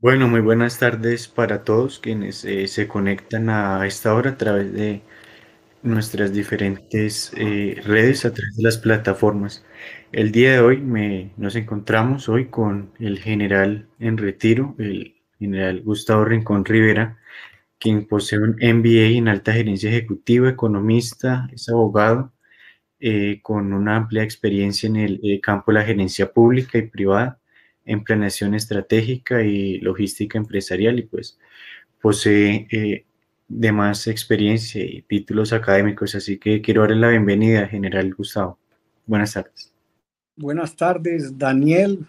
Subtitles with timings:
[0.00, 4.72] Bueno, muy buenas tardes para todos quienes eh, se conectan a esta hora a través
[4.74, 5.02] de
[5.82, 9.64] nuestras diferentes eh, redes, a través de las plataformas.
[10.12, 15.80] El día de hoy me, nos encontramos hoy con el general en retiro, el general
[15.80, 17.19] Gustavo Rincón Rivera,
[17.80, 22.32] quien posee un MBA en alta gerencia ejecutiva, economista, es abogado,
[23.00, 27.40] eh, con una amplia experiencia en el eh, campo de la gerencia pública y privada,
[27.86, 31.38] en planeación estratégica y logística empresarial, y pues
[32.02, 33.06] posee eh,
[33.48, 38.58] de más experiencia y títulos académicos, así que quiero darle la bienvenida, General Gustavo.
[39.06, 39.72] Buenas tardes.
[40.36, 42.06] Buenas tardes, Daniel,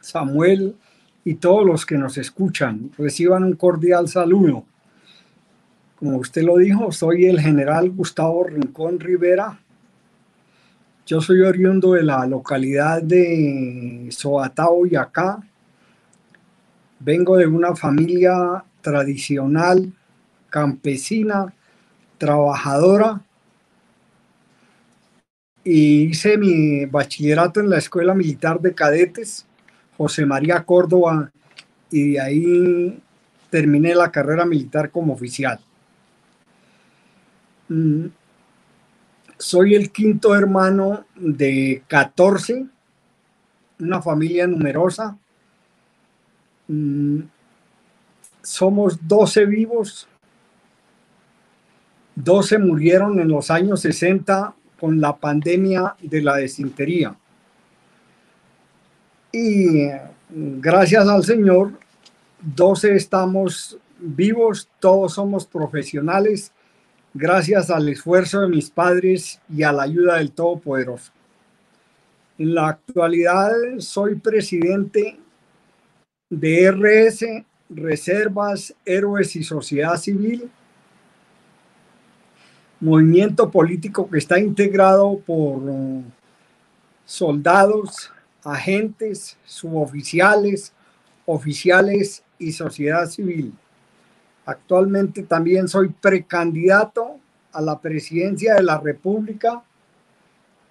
[0.00, 0.74] Samuel
[1.24, 2.90] y todos los que nos escuchan.
[2.98, 4.66] Reciban un cordial saludo.
[6.02, 9.60] Como usted lo dijo, soy el general Gustavo Rincón Rivera.
[11.06, 15.40] Yo soy oriundo de la localidad de Soatao, Yacá.
[16.98, 19.92] Vengo de una familia tradicional,
[20.50, 21.54] campesina,
[22.18, 23.20] trabajadora.
[25.62, 29.46] Y hice mi bachillerato en la Escuela Militar de Cadetes,
[29.96, 31.30] José María Córdoba,
[31.92, 33.02] y de ahí
[33.50, 35.60] terminé la carrera militar como oficial.
[37.72, 38.08] Mm,
[39.38, 42.66] soy el quinto hermano de 14,
[43.80, 45.16] una familia numerosa.
[46.68, 47.20] Mm,
[48.42, 50.06] somos 12 vivos,
[52.14, 57.16] 12 murieron en los años 60 con la pandemia de la desintería.
[59.32, 59.88] Y
[60.28, 61.72] gracias al Señor,
[62.42, 66.52] 12 estamos vivos, todos somos profesionales
[67.14, 71.12] gracias al esfuerzo de mis padres y a la ayuda del Todopoderoso.
[72.38, 75.18] En la actualidad soy presidente
[76.30, 80.50] de RS, Reservas, Héroes y Sociedad Civil,
[82.80, 86.02] movimiento político que está integrado por uh,
[87.04, 88.10] soldados,
[88.42, 90.72] agentes, suboficiales,
[91.24, 93.52] oficiales y sociedad civil.
[94.44, 97.20] Actualmente también soy precandidato
[97.52, 99.62] a la presidencia de la República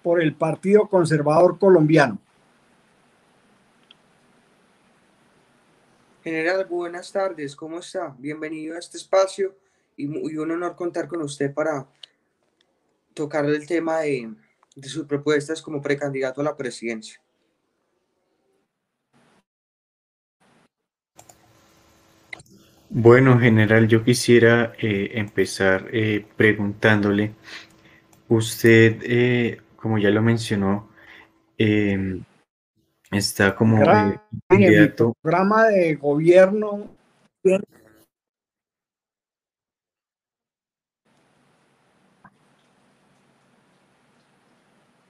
[0.02, 2.18] por el Partido Conservador Colombiano.
[6.22, 8.14] General, buenas tardes, ¿cómo está?
[8.18, 9.56] Bienvenido a este espacio
[9.96, 11.86] y, un honor contar con usted para
[13.14, 14.32] tocar el tema de,
[14.76, 17.20] de sus propuestas como precandidato a la presidencia.
[22.94, 27.34] Bueno, general, yo quisiera eh, empezar eh, preguntándole,
[28.28, 30.90] usted, eh, como ya lo mencionó,
[31.56, 32.22] em,
[33.10, 33.82] está como
[34.46, 35.14] candidato.
[35.22, 36.94] programa de gobierno.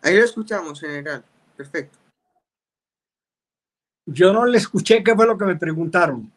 [0.03, 1.25] Ahí lo escuchamos, general.
[1.56, 1.98] Perfecto.
[4.06, 6.31] Yo no le escuché qué fue lo que me preguntaron.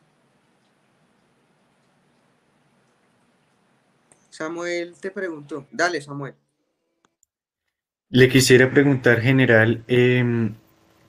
[4.36, 5.66] Samuel te preguntó.
[5.72, 6.34] Dale, Samuel.
[8.10, 10.56] Le quisiera preguntar, general, em,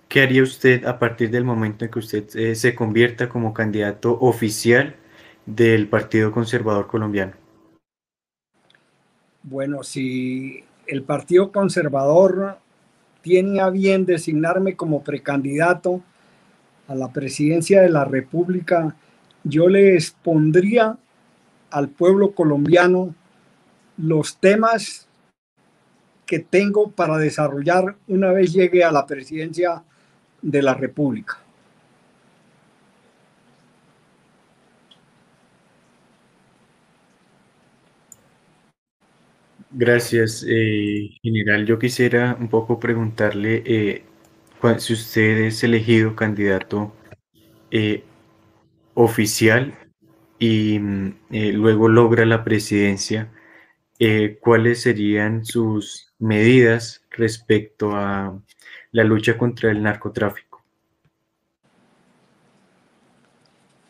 [0.09, 4.17] ¿qué haría usted a partir del momento en que usted eh, se convierta como candidato
[4.21, 4.95] oficial
[5.45, 7.33] del Partido Conservador Colombiano?
[9.43, 12.59] Bueno, si el Partido Conservador
[13.23, 16.01] tiene a bien designarme como precandidato
[16.87, 18.95] a la presidencia de la República,
[19.43, 20.97] yo le expondría
[21.77, 23.15] al pueblo colombiano
[23.99, 25.07] los temas
[26.25, 29.85] que tengo para desarrollar una vez llegue a la presidencia
[30.41, 31.37] de la República.
[39.71, 41.67] Gracias, eh, general.
[41.67, 44.05] Yo quisiera un poco preguntarle eh,
[44.79, 46.95] si usted es elegido candidato
[47.71, 48.03] eh,
[48.95, 49.85] oficial
[50.38, 50.77] y
[51.30, 53.30] eh, luego logra la presidencia,
[53.98, 58.38] eh, ¿cuáles serían sus medidas respecto a
[58.92, 60.62] la lucha contra el narcotráfico?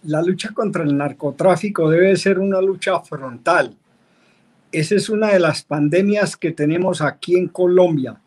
[0.05, 3.77] La lucha contra el narcotráfico debe ser una lucha frontal.
[4.71, 8.21] Esa es una de las pandemias que tenemos aquí en Colombia.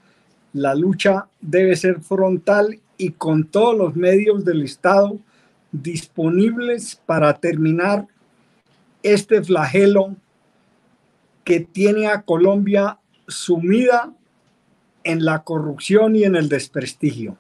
[0.52, 5.18] La lucha debe ser frontal y con todos los medios del Estado
[5.72, 8.08] disponibles para terminar
[9.04, 10.16] este flagelo
[11.44, 14.14] que tiene a Colombia sumida
[15.04, 17.38] en la corrupción y en el desprestigio.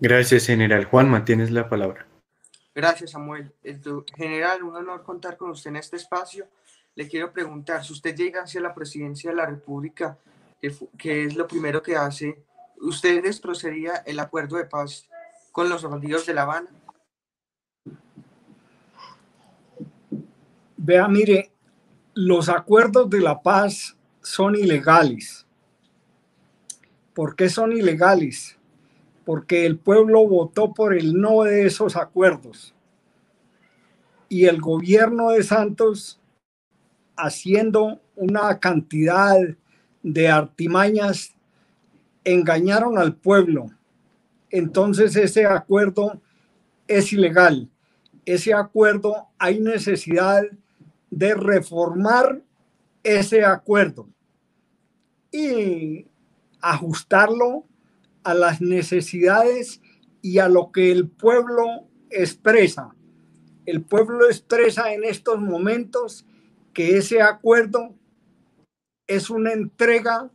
[0.00, 0.84] Gracias, general.
[0.84, 2.06] Juan, tienes la palabra.
[2.74, 3.52] Gracias, Samuel.
[4.16, 6.46] General, un honor contar con usted en este espacio.
[6.94, 10.16] Le quiero preguntar, si usted llega hacia la presidencia de la República,
[10.96, 12.44] ¿qué, es lo primero que hace?
[12.80, 15.08] ¿Usted destrozaría el acuerdo de paz
[15.52, 16.70] con los bandidos de La Habana?
[20.76, 21.52] Vea, mire,
[22.14, 25.46] los acuerdos de la paz son ilegales.
[27.14, 28.56] ¿Por qué son ilegales?
[29.24, 32.74] Porque el pueblo votó por el no de esos acuerdos.
[34.28, 36.20] Y el gobierno de Santos,
[37.16, 39.36] haciendo una cantidad
[40.02, 41.37] de artimañas,
[42.24, 43.70] engañaron al pueblo.
[44.50, 46.20] Entonces ese acuerdo
[46.86, 47.68] es ilegal.
[48.24, 50.42] Ese acuerdo hay necesidad
[51.10, 52.42] de reformar
[53.02, 54.08] ese acuerdo
[55.32, 56.06] y
[56.60, 57.64] ajustarlo
[58.24, 59.80] a las necesidades
[60.20, 62.94] y a lo que el pueblo expresa.
[63.64, 66.26] El pueblo expresa en estos momentos
[66.72, 67.94] que ese acuerdo
[69.06, 70.30] es una entrega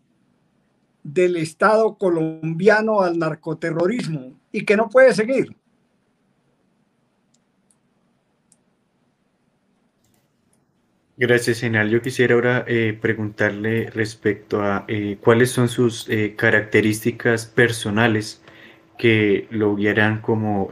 [1.04, 5.56] del Estado colombiano al narcoterrorismo y que no puede seguir.
[11.16, 11.90] Gracias, Senal.
[11.90, 18.42] Yo quisiera ahora eh, preguntarle respecto a eh, cuáles son sus eh, características personales
[18.98, 20.70] que lo guiarán como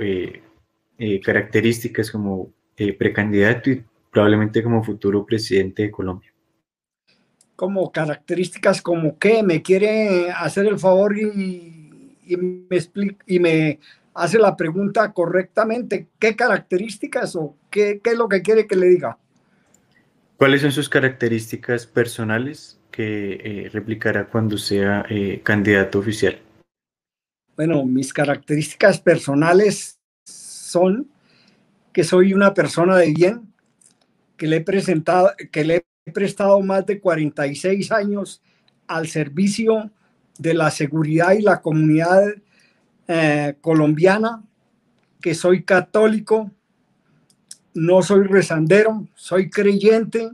[1.24, 2.54] características como
[2.98, 6.31] precandidato y probablemente como futuro presidente de Colombia.
[7.62, 9.44] Como características como qué?
[9.44, 13.80] me quiere hacer el favor y, me explica, y me
[14.16, 16.08] hace la pregunta correctamente.
[16.18, 19.20] ¿Qué características o qué, qué es lo que quiere que le diga?
[20.38, 26.40] ¿Cuáles son sus características personales que eh, replicará cuando sea eh, candidato oficial?
[27.56, 31.12] Bueno, mis características personales son
[31.94, 33.54] que soy una persona de bien,
[34.36, 38.42] que le he presentado, que le he prestado más de 46 años
[38.88, 39.92] al servicio
[40.38, 42.34] de la seguridad y la comunidad
[43.08, 44.44] eh, colombiana,
[45.22, 46.50] que soy católico,
[47.74, 50.32] no soy rezandero, soy creyente,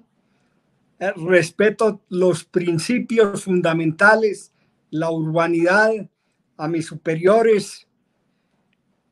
[1.00, 4.54] eh, respeto los principios fundamentales,
[4.90, 5.92] la urbanidad,
[6.56, 7.88] a mis superiores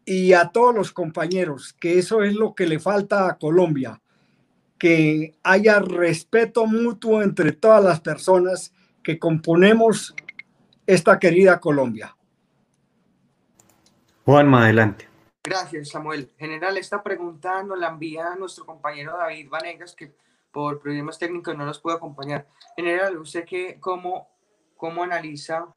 [0.05, 4.01] y a todos los compañeros, que eso es lo que le falta a Colombia,
[4.77, 8.73] que haya respeto mutuo entre todas las personas
[9.03, 10.15] que componemos
[10.85, 12.15] esta querida Colombia.
[14.25, 15.07] Juanma, adelante.
[15.43, 16.31] Gracias, Samuel.
[16.37, 20.15] General, esta pregunta nos la envía nuestro compañero David Vanegas, que
[20.51, 22.47] por problemas técnicos no nos puede acompañar.
[22.75, 24.27] General, ¿usted qué, cómo,
[24.75, 25.67] cómo analiza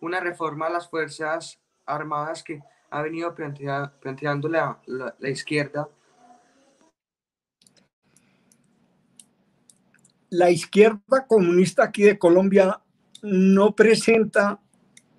[0.00, 5.88] una reforma a las Fuerzas Armadas que ha venido planteando la, la izquierda?
[10.32, 12.80] La izquierda comunista aquí de Colombia
[13.20, 14.58] no presenta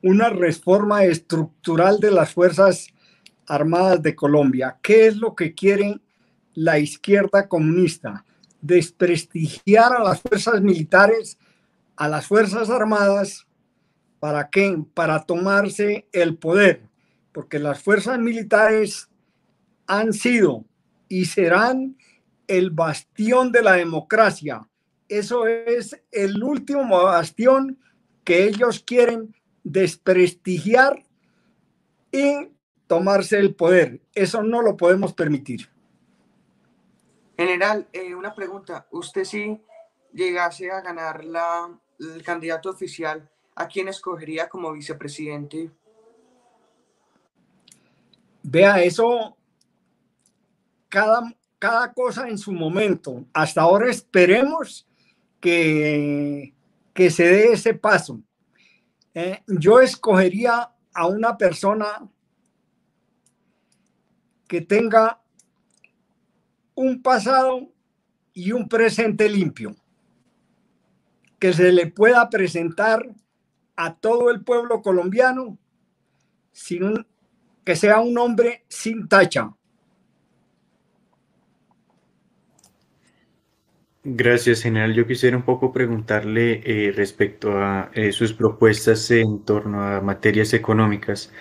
[0.01, 2.87] una reforma estructural de las Fuerzas
[3.45, 4.79] Armadas de Colombia.
[4.81, 6.01] ¿Qué es lo que quiere
[6.55, 8.25] la izquierda comunista?
[8.59, 11.37] Desprestigiar a las fuerzas militares,
[11.95, 13.45] a las Fuerzas Armadas,
[14.19, 14.83] ¿para qué?
[14.95, 16.89] Para tomarse el poder,
[17.31, 19.09] porque las fuerzas militares
[19.85, 20.65] han sido
[21.07, 21.97] y serán
[22.47, 24.67] el bastión de la democracia.
[25.19, 27.77] Eso es el último bastión
[28.23, 31.03] que ellos quieren desprestigiar
[32.11, 32.49] y
[32.87, 34.01] tomarse el poder.
[34.15, 35.69] Eso no lo podemos permitir.
[37.37, 38.87] General, eh, una pregunta.
[38.89, 39.61] ¿Usted si
[40.13, 45.69] llegase a ganar la, el candidato oficial, ¿a quién escogería como vicepresidente?
[48.41, 49.37] Vea, eso,
[50.89, 53.23] cada, cada cosa en su momento.
[53.31, 54.87] Hasta ahora esperemos
[55.43, 56.53] que,
[56.93, 58.23] que se dé ese paso.
[59.13, 62.09] Eh, yo escogería a una persona
[64.47, 65.21] que tenga
[66.75, 67.73] un pasado
[68.31, 69.75] y un presente limpio,
[71.39, 73.05] que se le pueda presentar
[73.75, 75.57] a todo el pueblo colombiano
[76.53, 77.05] sin
[77.65, 79.53] que sea un hombre sin tacha.
[84.05, 84.93] Gracias, general.
[84.93, 90.53] Yo quisiera un poco preguntarle eh, respecto a eh, sus propuestas en torno a materias
[90.53, 91.31] económicas.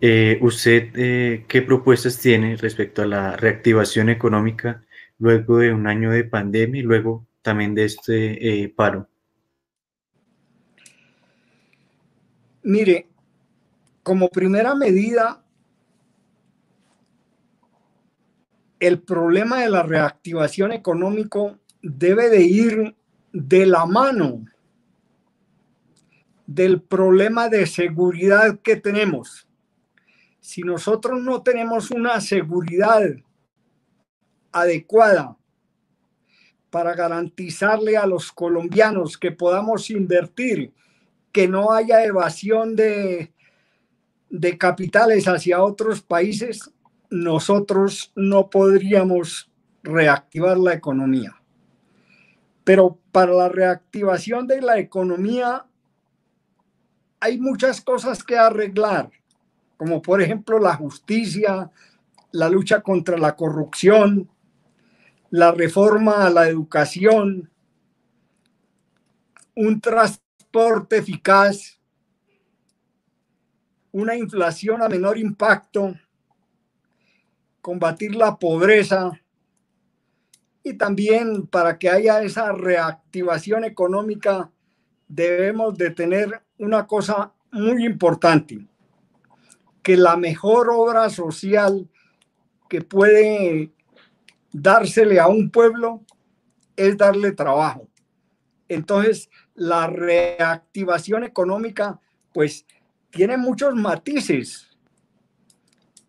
[0.00, 4.82] Eh, ¿Usted qué propuestas tiene respecto a la reactivación económica
[5.18, 9.08] luego de un año de pandemia y luego también de este paro?
[12.62, 13.10] Mire,
[14.02, 15.44] como primera medida,
[18.80, 21.58] el problema de la reactivación económico
[21.88, 22.94] debe de ir
[23.32, 24.44] de la mano
[26.46, 29.46] del problema de seguridad que tenemos.
[30.40, 33.02] Si nosotros no tenemos una seguridad
[34.52, 35.36] adecuada
[36.70, 40.72] para garantizarle a los colombianos que podamos invertir,
[41.32, 43.32] que no haya evasión de,
[44.30, 46.70] de capitales hacia otros países,
[47.10, 49.50] nosotros no podríamos
[49.82, 51.36] reactivar la economía.
[52.66, 55.66] Pero para la reactivación de la economía
[57.20, 59.08] hay muchas cosas que arreglar,
[59.76, 61.70] como por ejemplo la justicia,
[62.32, 64.28] la lucha contra la corrupción,
[65.30, 67.48] la reforma a la educación,
[69.54, 71.78] un transporte eficaz,
[73.92, 75.94] una inflación a menor impacto,
[77.60, 79.12] combatir la pobreza
[80.66, 84.50] y también para que haya esa reactivación económica
[85.06, 88.66] debemos de tener una cosa muy importante,
[89.80, 91.88] que la mejor obra social
[92.68, 93.70] que puede
[94.50, 96.02] dársele a un pueblo
[96.74, 97.86] es darle trabajo.
[98.68, 102.00] Entonces, la reactivación económica,
[102.34, 102.66] pues,
[103.10, 104.76] tiene muchos matices.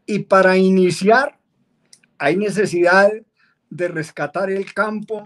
[0.08, 1.38] Y para iniciar,
[2.18, 3.12] hay necesidad
[3.70, 5.24] de rescatar el campo,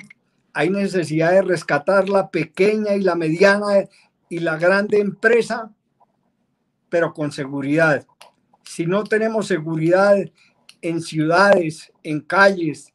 [0.53, 3.87] hay necesidad de rescatar la pequeña y la mediana
[4.29, 5.71] y la grande empresa,
[6.89, 8.05] pero con seguridad.
[8.63, 10.17] Si no tenemos seguridad
[10.81, 12.93] en ciudades, en calles,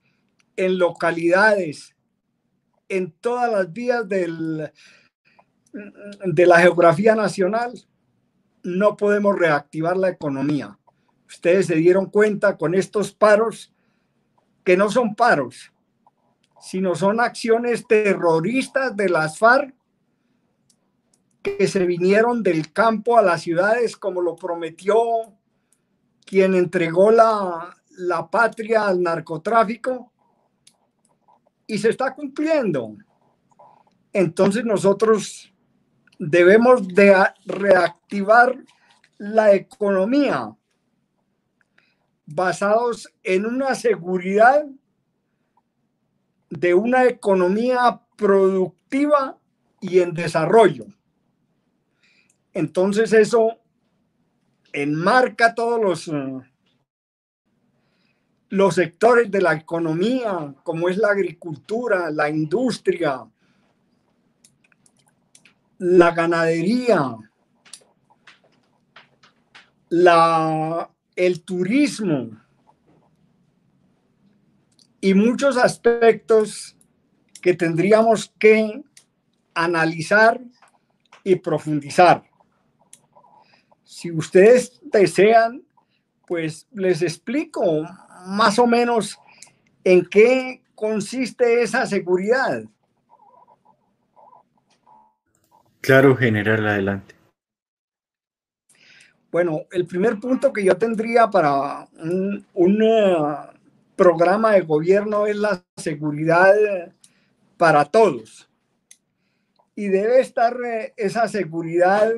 [0.56, 1.94] en localidades,
[2.88, 4.70] en todas las vías del,
[6.24, 7.72] de la geografía nacional,
[8.62, 10.78] no podemos reactivar la economía.
[11.28, 13.72] Ustedes se dieron cuenta con estos paros
[14.66, 15.72] que no son paros,
[16.60, 19.72] sino son acciones terroristas de las FARC
[21.40, 24.96] que se vinieron del campo a las ciudades como lo prometió
[26.24, 30.12] quien entregó la, la patria al narcotráfico
[31.68, 32.96] y se está cumpliendo.
[34.12, 35.54] Entonces nosotros
[36.18, 38.58] debemos de reactivar
[39.16, 40.56] la economía
[42.26, 44.66] basados en una seguridad
[46.50, 49.38] de una economía productiva
[49.80, 50.86] y en desarrollo.
[52.52, 53.58] Entonces eso
[54.72, 56.40] enmarca todos los, eh,
[58.48, 63.26] los sectores de la economía, como es la agricultura, la industria,
[65.78, 67.16] la ganadería,
[69.90, 72.30] la, el turismo
[75.00, 76.76] y muchos aspectos
[77.40, 78.82] que tendríamos que
[79.54, 80.40] analizar
[81.24, 82.24] y profundizar.
[83.84, 85.62] Si ustedes desean,
[86.26, 87.84] pues les explico
[88.26, 89.18] más o menos
[89.84, 92.64] en qué consiste esa seguridad.
[95.80, 97.15] Claro, general, adelante.
[99.36, 102.46] Bueno, el primer punto que yo tendría para un,
[103.94, 106.54] programa de gobierno es la seguridad
[107.58, 108.48] para todos.
[109.74, 112.14] Y debe estar eh, esa seguridad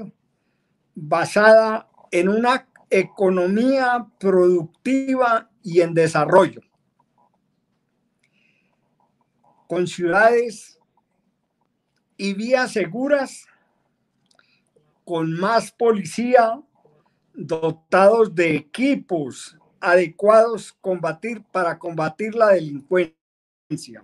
[0.94, 6.60] basada en una economía productiva y en desarrollo,
[9.66, 10.78] con ciudades
[12.16, 13.44] y vías seguras,
[15.04, 16.62] con más policía,
[17.38, 20.76] dotados de equipos adecuados
[21.52, 24.02] para combatir la delincuencia,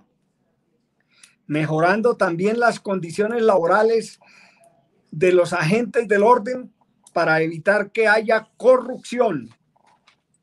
[1.47, 4.21] mejorando también las condiciones laborales
[5.11, 6.73] de los agentes del orden
[7.12, 9.50] para evitar que haya corrupción,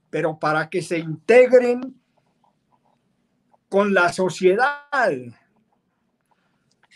[0.10, 1.96] pero para que se integren
[3.70, 5.16] con la sociedad,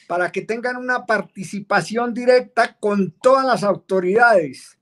[0.07, 4.77] para que tengan una participación directa con todas las autoridades,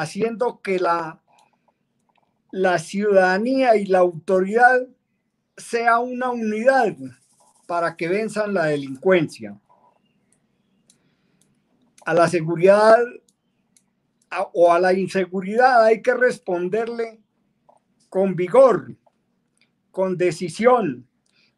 [0.00, 1.22] haciendo que la,
[2.50, 4.86] la ciudadanía y la autoridad
[5.56, 6.96] sea una unidad
[7.66, 9.60] para que venzan la delincuencia.
[12.04, 12.96] A la seguridad
[14.54, 17.20] o a la inseguridad hay que responderle
[18.08, 18.96] con vigor,
[19.90, 21.06] con decisión,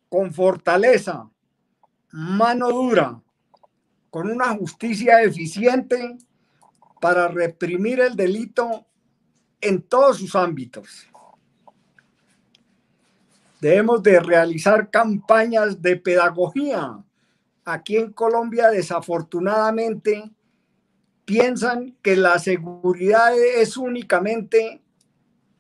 [0.09, 1.31] con fortaleza,
[2.11, 3.23] mano dura,
[4.11, 6.19] con una justicia eficiente
[7.01, 8.87] para reprimir el delito
[9.61, 11.09] en todos sus ámbitos.
[13.61, 17.03] Debemos de realizar campañas de pedagogía.
[17.65, 20.31] Aquí en Colombia, desafortunadamente,
[21.25, 24.83] piensan que la seguridad es únicamente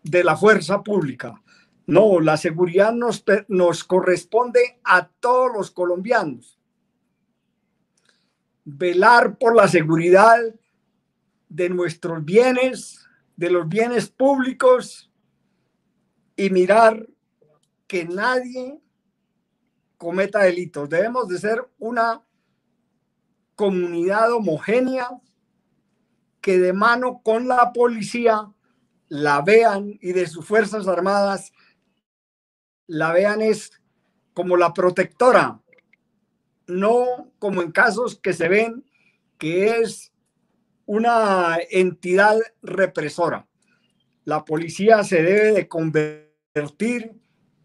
[0.02, 1.42] de la fuerza pública.
[1.86, 6.58] No, la seguridad nos, nos corresponde a todos los colombianos.
[8.64, 10.38] Velar por la seguridad
[11.50, 15.10] de nuestros bienes, de los bienes públicos
[16.36, 17.06] y mirar
[17.86, 18.80] que nadie
[19.98, 20.88] cometa delitos.
[20.88, 22.22] Debemos de ser una
[23.56, 25.10] comunidad homogénea
[26.40, 28.50] que de mano con la policía
[29.08, 31.52] la vean y de sus Fuerzas Armadas
[32.86, 33.72] la vean es
[34.32, 35.60] como la protectora,
[36.66, 38.84] no como en casos que se ven
[39.36, 40.09] que es
[40.90, 43.46] una entidad represora.
[44.24, 47.12] La policía se debe de convertir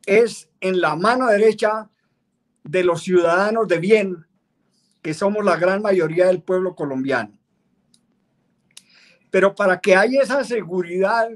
[0.06, 1.90] es en la mano derecha
[2.64, 4.28] de los ciudadanos de bien,
[5.02, 7.36] que somos la gran mayoría del pueblo colombiano.
[9.32, 11.32] Pero para que haya esa seguridad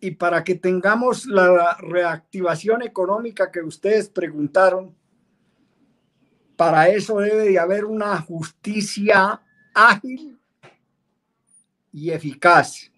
[0.00, 4.96] y para que tengamos la reactivación económica que ustedes preguntaron,
[6.56, 9.40] para eso debe de haber una justicia
[9.74, 10.38] ágil
[11.92, 12.90] y eficaz.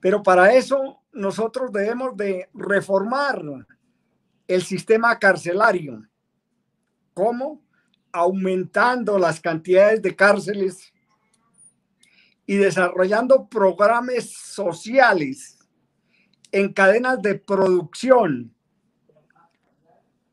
[0.00, 3.42] Pero para eso nosotros debemos de reformar
[4.48, 6.06] el sistema carcelario.
[7.14, 7.62] ¿Cómo?
[8.12, 10.92] Aumentando las cantidades de cárceles
[12.46, 15.58] y desarrollando programas sociales
[16.50, 18.54] en cadenas de producción,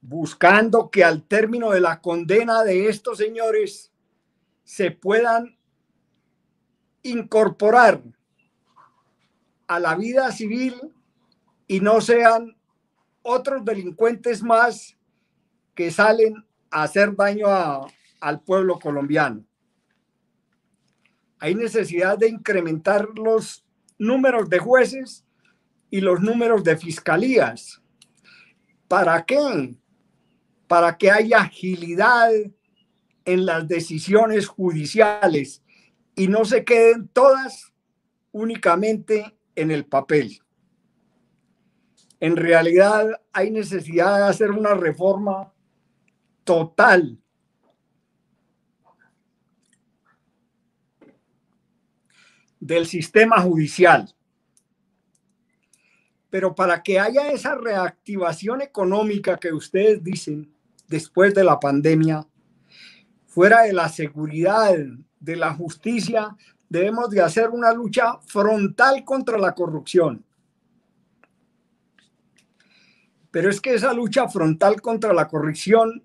[0.01, 3.91] buscando que al término de la condena de estos señores
[4.63, 5.57] se puedan
[7.03, 8.01] incorporar
[9.67, 10.75] a la vida civil
[11.67, 12.57] y no sean
[13.21, 14.97] otros delincuentes más
[15.75, 17.47] que salen a hacer daño
[18.19, 19.43] al pueblo colombiano
[21.39, 23.65] hay necesidad de incrementar los
[23.97, 25.25] números de jueces
[25.89, 27.81] y los números de fiscalías.
[28.87, 29.75] ¿Para qué?
[30.69, 32.29] Para que haya agilidad
[33.25, 35.63] en las decisiones judiciales
[36.15, 37.73] y no se queden todas
[38.31, 40.39] únicamente en el papel.
[42.19, 45.51] En realidad hay necesidad de hacer una reforma
[46.43, 47.17] total
[52.59, 54.13] del sistema judicial.
[56.29, 60.53] Pero para que haya esa reactivación económica que ustedes dicen
[60.89, 62.27] después de la pandemia,
[63.27, 64.75] fuera de la seguridad,
[65.19, 66.35] de la justicia,
[66.67, 70.25] debemos de hacer una lucha frontal contra la corrupción.
[73.31, 76.03] Pero es que esa lucha frontal contra la corrupción,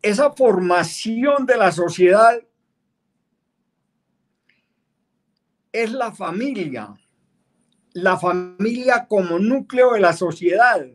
[0.00, 2.40] esa formación de la sociedad
[5.70, 6.94] es la familia,
[7.92, 10.86] la familia como núcleo de la sociedad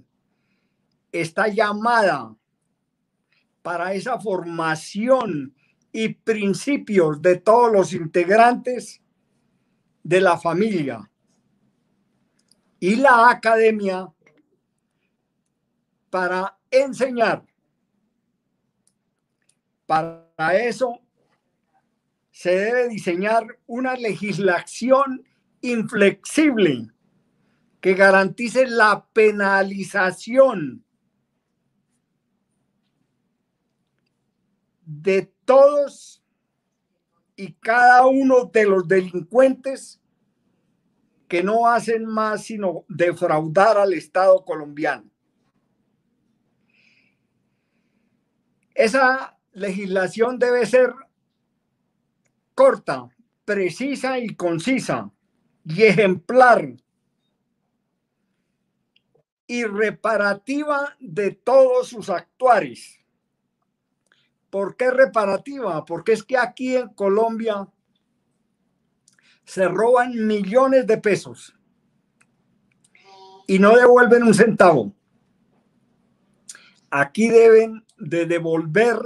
[1.11, 2.35] está llamada
[3.63, 5.55] para esa formación
[5.91, 9.01] y principios de todos los integrantes
[10.03, 11.09] de la familia.
[12.79, 14.11] Y la academia
[16.09, 17.43] para enseñar.
[19.85, 20.99] Para eso
[22.31, 25.23] se debe diseñar una legislación
[25.61, 26.89] inflexible
[27.79, 30.83] que garantice la penalización
[35.01, 36.23] de todos
[37.35, 39.99] y cada uno de los delincuentes
[41.27, 45.09] que no hacen más sino defraudar al Estado colombiano.
[48.75, 50.93] Esa legislación debe ser
[52.53, 53.09] corta,
[53.45, 55.11] precisa y concisa
[55.65, 56.75] y ejemplar
[59.47, 63.02] y reparativa de todos sus actuares.
[64.53, 65.83] ¿Por qué reparativa?
[65.83, 67.67] Porque es que aquí en Colombia
[69.45, 71.55] se roban millones de pesos
[73.47, 74.93] y no devuelven un centavo.
[76.91, 78.99] Aquí deben de devolver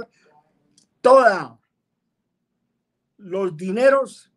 [1.00, 1.58] toda
[3.16, 4.30] los dineros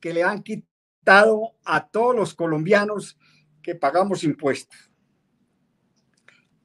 [0.00, 3.16] que le han quitado a todos los colombianos
[3.62, 4.90] que pagamos impuestos.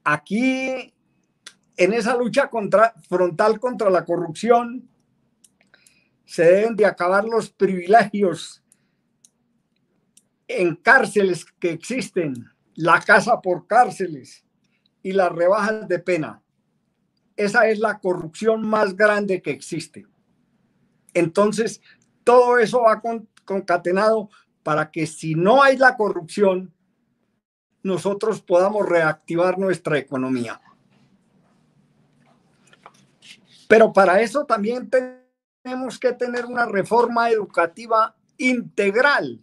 [0.04, 0.96] aquí,
[1.80, 4.90] en esa lucha contra, frontal contra la corrupción,
[6.26, 8.62] se deben de acabar los privilegios
[10.50, 14.44] en cárceles que existen, la casa por cárceles
[15.02, 16.44] y las rebajas de pena.
[17.38, 20.06] Esa es la corrupción más grande que existe.
[21.14, 21.82] Entonces,
[22.26, 23.02] todo eso va
[23.46, 24.30] concatenado
[24.64, 26.74] para que si no hay la corrupción,
[27.84, 30.60] nosotros podamos reactivar nuestra economía.
[33.70, 39.40] Pero para eso también tenemos que tener una reforma educativa integral.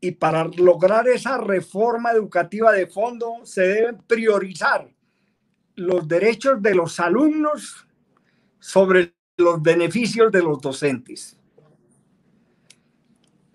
[0.00, 4.92] Y para lograr esa reforma educativa de fondo se deben priorizar
[5.76, 7.86] los derechos de los alumnos
[8.58, 11.38] sobre los beneficios de los docentes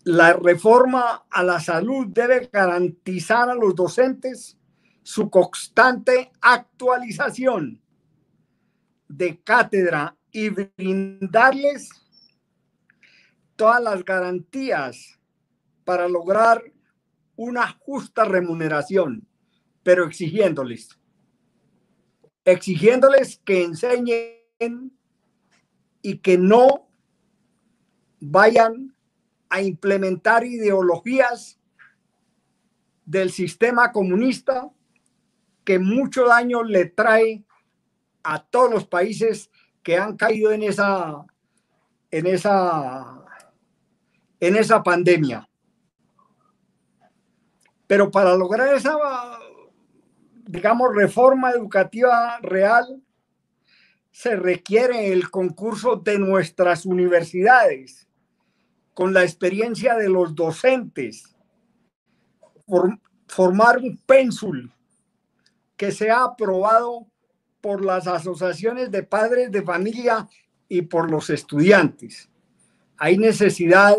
[0.08, 4.58] la reforma a la salud debe garantizar a los docentes
[5.04, 7.82] su constante actualización
[9.08, 11.89] de cátedra y brindarles
[13.56, 15.20] todas las garantías
[15.84, 16.63] para lograr
[17.36, 19.28] una justa remuneración,
[19.84, 21.00] pero exigiéndoles,
[22.46, 24.91] exigiéndoles que enseñen
[26.02, 26.89] y que no
[28.20, 28.96] vayan
[29.50, 31.60] a implementar ideologías
[33.06, 34.70] del sistema comunista
[35.63, 37.46] que mucho daño le trae
[38.30, 39.50] a todos los países
[39.82, 41.26] que han caído en esa
[42.12, 43.24] en esa
[44.42, 45.50] en esa pandemia.
[47.88, 48.98] Pero para lograr esa
[50.46, 53.02] digamos reforma educativa real
[54.12, 58.10] se requiere el concurso de nuestras universidades
[58.94, 61.36] con la experiencia de los docentes,
[63.28, 64.74] formar un pénsul
[65.78, 67.08] que sea aprobado
[67.67, 70.25] por las asociaciones de padres de familia
[70.69, 72.30] y por los estudiantes.
[72.97, 73.93] Hay necesidad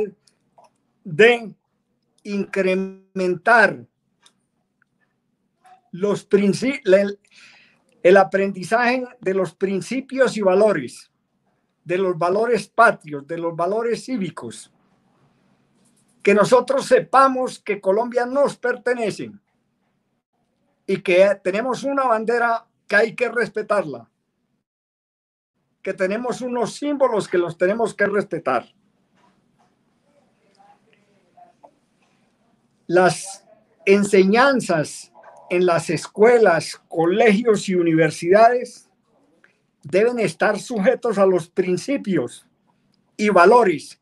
[1.04, 1.54] de
[2.22, 3.84] incrementar
[5.92, 7.20] los el,
[8.02, 11.12] el aprendizaje de los principios y valores,
[11.84, 14.72] de los valores patrios, de los valores cívicos,
[16.22, 19.30] que nosotros sepamos que Colombia nos pertenece
[20.86, 24.10] y que tenemos una bandera que hay que respetarla,
[25.82, 28.66] que tenemos unos símbolos que los tenemos que respetar.
[32.86, 33.44] Las
[33.84, 35.12] enseñanzas
[35.50, 38.88] en las escuelas, colegios y universidades
[39.82, 42.46] deben estar sujetos a los principios
[43.16, 44.00] y valores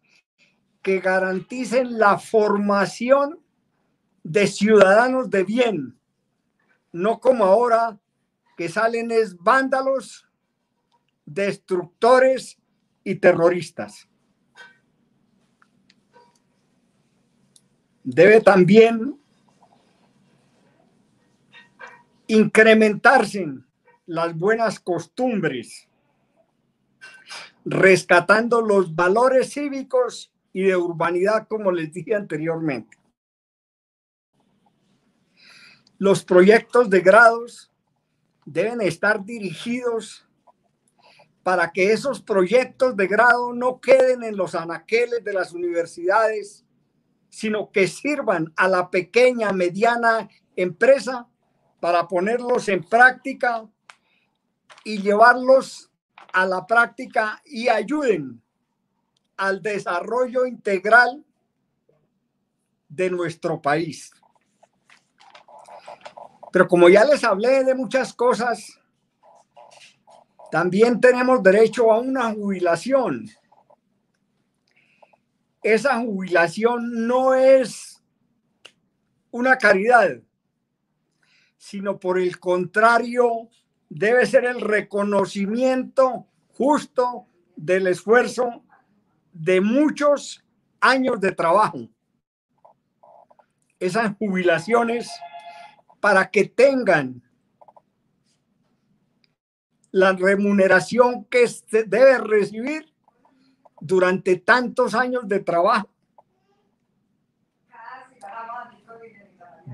[0.82, 3.40] que garanticen la formación
[4.22, 5.98] de ciudadanos de bien,
[6.92, 7.98] no como ahora
[8.56, 10.26] que salen es vándalos,
[11.26, 12.58] destructores
[13.04, 14.08] y terroristas.
[18.02, 19.20] Debe también
[22.28, 23.46] incrementarse
[24.06, 25.88] las buenas costumbres,
[27.64, 32.96] rescatando los valores cívicos y de urbanidad, como les dije anteriormente.
[35.98, 37.72] Los proyectos de grados
[38.46, 40.26] deben estar dirigidos
[41.42, 46.64] para que esos proyectos de grado no queden en los anaqueles de las universidades,
[47.28, 51.28] sino que sirvan a la pequeña, mediana empresa
[51.80, 53.68] para ponerlos en práctica
[54.84, 55.90] y llevarlos
[56.32, 58.42] a la práctica y ayuden
[59.36, 61.24] al desarrollo integral
[62.88, 64.12] de nuestro país.
[66.56, 68.80] Pero como ya les hablé de muchas cosas,
[70.50, 73.28] también tenemos derecho a una jubilación.
[75.62, 78.02] Esa jubilación no es
[79.30, 80.18] una caridad,
[81.58, 83.50] sino por el contrario,
[83.90, 88.64] debe ser el reconocimiento justo del esfuerzo
[89.30, 90.42] de muchos
[90.80, 91.86] años de trabajo.
[93.78, 95.10] Esas jubilaciones
[96.06, 97.20] para que tengan
[99.90, 102.94] la remuneración que debe recibir
[103.80, 105.90] durante tantos años de trabajo.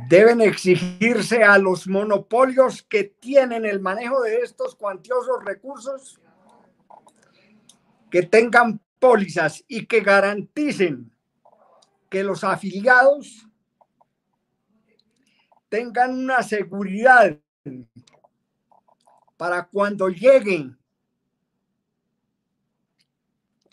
[0.08, 6.18] Deben exigirse a los monopolios que tienen el manejo de estos cuantiosos recursos
[8.10, 11.12] que tengan pólizas y que garanticen
[12.08, 13.51] que los afiliados
[15.72, 17.34] tengan una seguridad
[19.38, 20.78] para cuando lleguen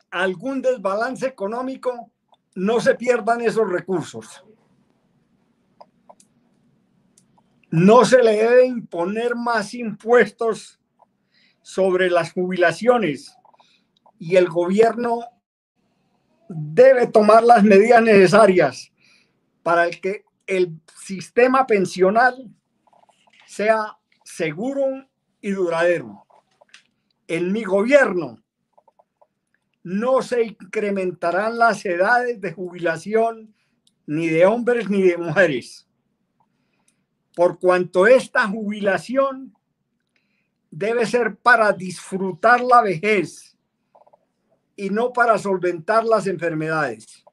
[0.10, 2.10] algún desbalance económico,
[2.56, 4.46] no se pierdan esos recursos.
[7.70, 10.80] No se le debe imponer más impuestos
[11.62, 13.36] sobre las jubilaciones
[14.18, 15.20] y el gobierno
[16.48, 18.90] debe tomar las medidas necesarias
[19.64, 22.50] para que el sistema pensional
[23.46, 25.08] sea seguro
[25.42, 26.26] y duradero.
[27.28, 28.44] En mi gobierno
[29.84, 33.56] no se incrementarán las edades de jubilación
[34.06, 35.90] ni de hombres ni de mujeres
[37.40, 39.56] por cuanto esta jubilación
[40.70, 43.58] debe ser para disfrutar la vejez
[44.76, 47.24] y no para solventar las enfermedades.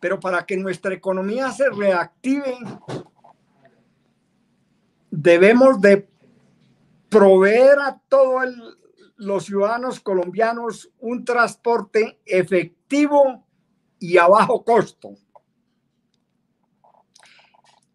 [0.00, 2.56] Pero para que nuestra economía se reactive,
[5.10, 6.08] debemos de
[7.10, 8.78] proveer a todos
[9.16, 13.46] los ciudadanos colombianos un transporte efectivo
[13.98, 15.16] y a bajo costo.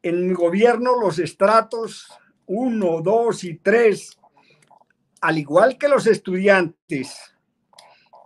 [0.04, 2.08] En mi gobierno los estratos
[2.46, 4.20] 1, 2 y 3,
[5.22, 7.18] al igual que los estudiantes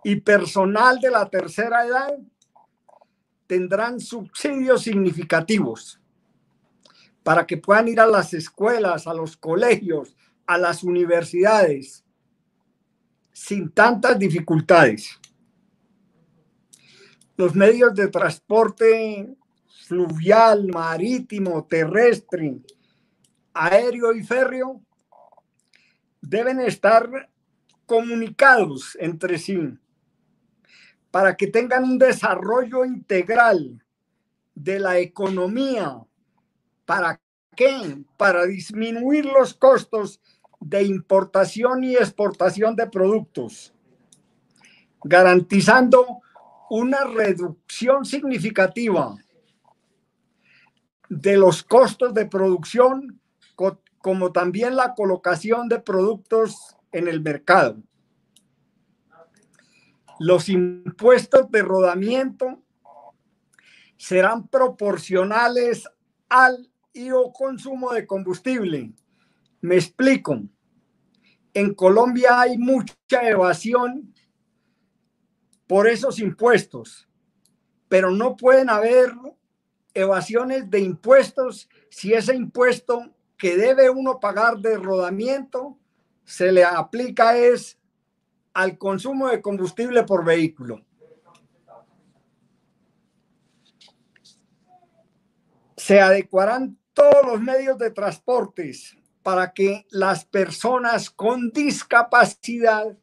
[0.03, 2.17] y personal de la tercera edad,
[3.49, 5.99] tendrán subsidios significativos
[7.23, 12.05] para que puedan ir a las escuelas, a los colegios, a las universidades,
[13.33, 15.19] sin tantas dificultades.
[17.37, 19.35] Los medios de transporte
[19.87, 22.59] fluvial, marítimo, terrestre,
[23.51, 24.79] aéreo y férreo
[26.21, 27.31] deben estar
[27.87, 29.57] comunicados entre sí
[31.11, 33.83] para que tengan un desarrollo integral
[34.55, 35.97] de la economía.
[36.85, 37.19] ¿Para
[37.55, 38.03] qué?
[38.17, 40.19] Para disminuir los costos
[40.59, 43.73] de importación y exportación de productos,
[45.03, 46.21] garantizando
[46.69, 49.15] una reducción significativa
[51.09, 53.19] de los costos de producción,
[53.99, 57.77] como también la colocación de productos en el mercado.
[60.19, 62.61] Los impuestos de rodamiento
[63.97, 65.87] serán proporcionales
[66.27, 66.69] al
[67.33, 68.91] consumo de combustible.
[69.61, 70.41] Me explico.
[71.53, 74.13] En Colombia hay mucha evasión
[75.67, 77.07] por esos impuestos,
[77.87, 79.13] pero no pueden haber
[79.93, 85.77] evasiones de impuestos si ese impuesto que debe uno pagar de rodamiento
[86.23, 87.78] se le aplica es
[88.59, 90.85] al consumo de combustible por vehículo.
[95.77, 102.97] Se adecuarán todos los medios de transportes para que las personas con discapacidad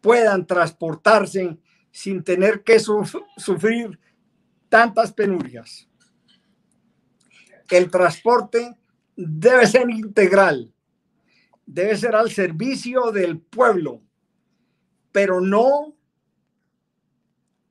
[0.00, 1.58] puedan transportarse
[1.90, 3.98] sin tener que sufrir
[4.68, 5.88] tantas penurias.
[7.68, 8.78] El transporte
[9.16, 10.72] debe ser integral,
[11.66, 14.00] debe ser al servicio del pueblo,
[15.12, 15.96] pero no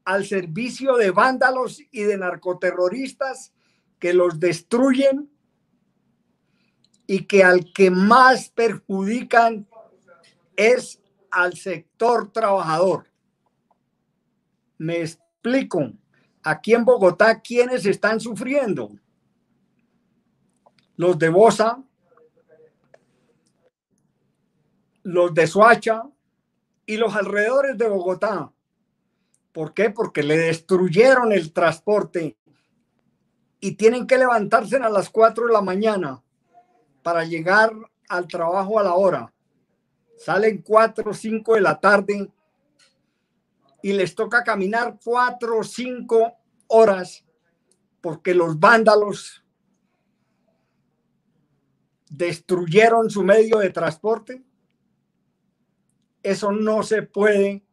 [0.04, 3.54] al servicio de vándalos y de narcoterroristas
[3.98, 5.32] que los destruyen
[7.08, 9.68] y que al que más perjudican
[10.56, 13.08] es al sector trabajador.
[14.78, 15.92] Me explico.
[16.44, 18.92] Aquí en Bogotá, ¿quiénes están sufriendo?
[20.96, 21.84] Los de Bosa,
[25.06, 26.04] los de Soacha
[26.88, 28.52] y los alrededores de Bogotá.
[29.54, 29.92] ¿Por qué?
[29.92, 32.38] Porque le destruyeron el transporte
[33.60, 36.24] y tienen que levantarse a las 4 de la mañana
[37.04, 37.72] para llegar
[38.10, 39.34] al trabajo a la hora.
[40.18, 42.32] Salen 4 o 5 de la tarde
[43.84, 46.34] y les toca caminar cuatro o cinco
[46.66, 47.24] horas
[48.02, 49.46] porque los vándalos
[52.10, 54.44] destruyeron su medio de transporte.
[56.26, 57.64] Eso no se puede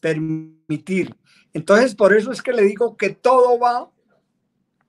[0.00, 1.14] permitir.
[1.52, 3.90] Entonces, por eso es que le digo que todo va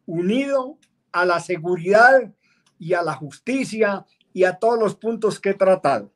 [0.06, 0.78] unido
[1.12, 2.34] a la seguridad
[2.80, 6.12] y a la justicia y a todos los puntos que he tratado.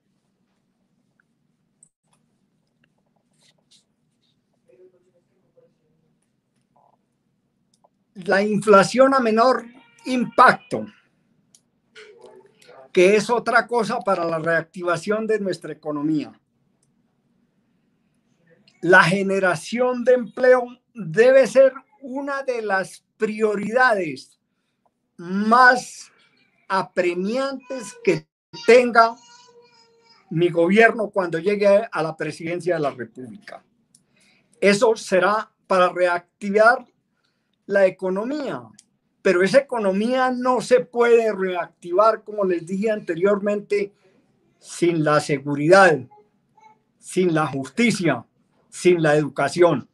[8.15, 9.65] la inflación a menor
[10.05, 10.85] impacto,
[12.93, 16.31] que es otra cosa para la reactivación de nuestra economía.
[18.85, 24.39] La generación de empleo debe ser una de las prioridades
[25.17, 26.11] más
[26.67, 28.27] apremiantes que
[28.67, 29.15] tenga
[30.29, 33.63] mi gobierno cuando llegue a la presidencia de la República.
[34.61, 36.85] Eso será para reactivar
[37.65, 38.61] la economía,
[39.23, 43.93] pero esa economía no se puede reactivar, como les dije anteriormente,
[44.59, 45.97] sin la seguridad,
[46.99, 48.23] sin la justicia,
[48.75, 49.87] sin la educación.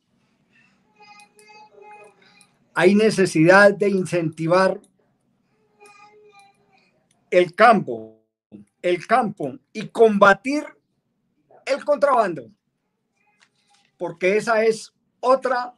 [2.73, 4.81] Hay necesidad de incentivar
[7.29, 8.25] el campo,
[8.81, 10.65] el campo y combatir
[11.67, 12.49] el contrabando,
[13.99, 15.75] porque esa es otra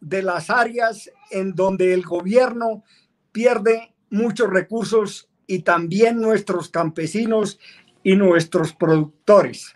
[0.00, 2.82] de las áreas en donde el gobierno
[3.30, 7.58] pierde muchos recursos y también nuestros campesinos
[8.02, 9.74] y nuestros productores.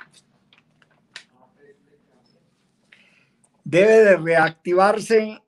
[3.73, 5.43] Debe de reactivarse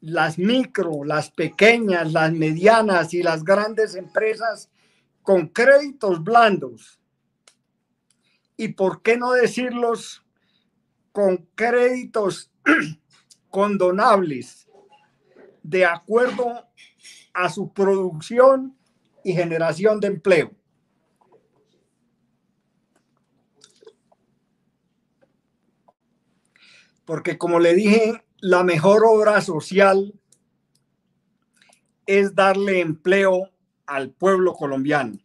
[0.00, 4.70] las micro, las pequeñas, las medianas y las grandes empresas
[5.20, 7.00] con créditos blandos.
[8.56, 10.24] Y por qué no decirlos
[11.10, 12.52] con créditos
[13.50, 14.68] condonables
[15.64, 16.68] de acuerdo
[17.34, 18.78] a su producción
[19.24, 20.52] y generación de empleo.
[27.06, 30.12] Porque como le dije, la mejor obra social
[32.04, 33.50] es darle empleo
[33.86, 35.18] al pueblo colombiano.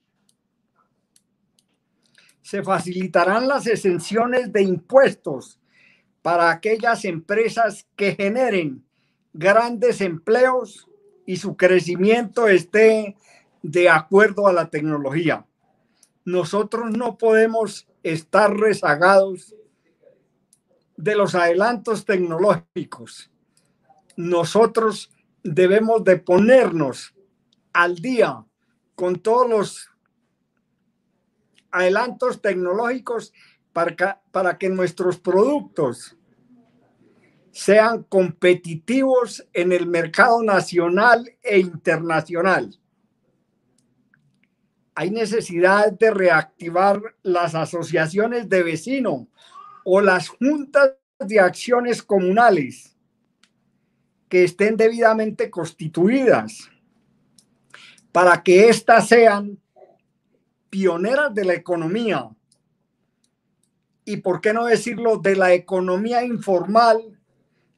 [2.41, 5.59] Se facilitarán las exenciones de impuestos
[6.21, 8.85] para aquellas empresas que generen
[9.33, 10.87] grandes empleos
[11.25, 13.15] y su crecimiento esté
[13.63, 15.45] de acuerdo a la tecnología.
[16.25, 19.55] Nosotros no podemos estar rezagados
[21.01, 23.31] de los adelantos tecnológicos.
[24.15, 25.09] Nosotros
[25.43, 27.15] debemos de ponernos
[27.73, 28.45] al día
[28.95, 29.89] con todos los
[31.71, 33.33] adelantos tecnológicos
[33.73, 36.17] para para que nuestros productos
[37.51, 42.77] sean competitivos en el mercado nacional e internacional.
[44.93, 49.27] Hay necesidad de reactivar las asociaciones de vecinos
[49.85, 52.95] o las juntas de acciones comunales
[54.29, 56.69] que estén debidamente constituidas
[58.11, 59.59] para que éstas sean
[60.69, 62.29] pioneras de la economía
[64.05, 67.19] y, por qué no decirlo, de la economía informal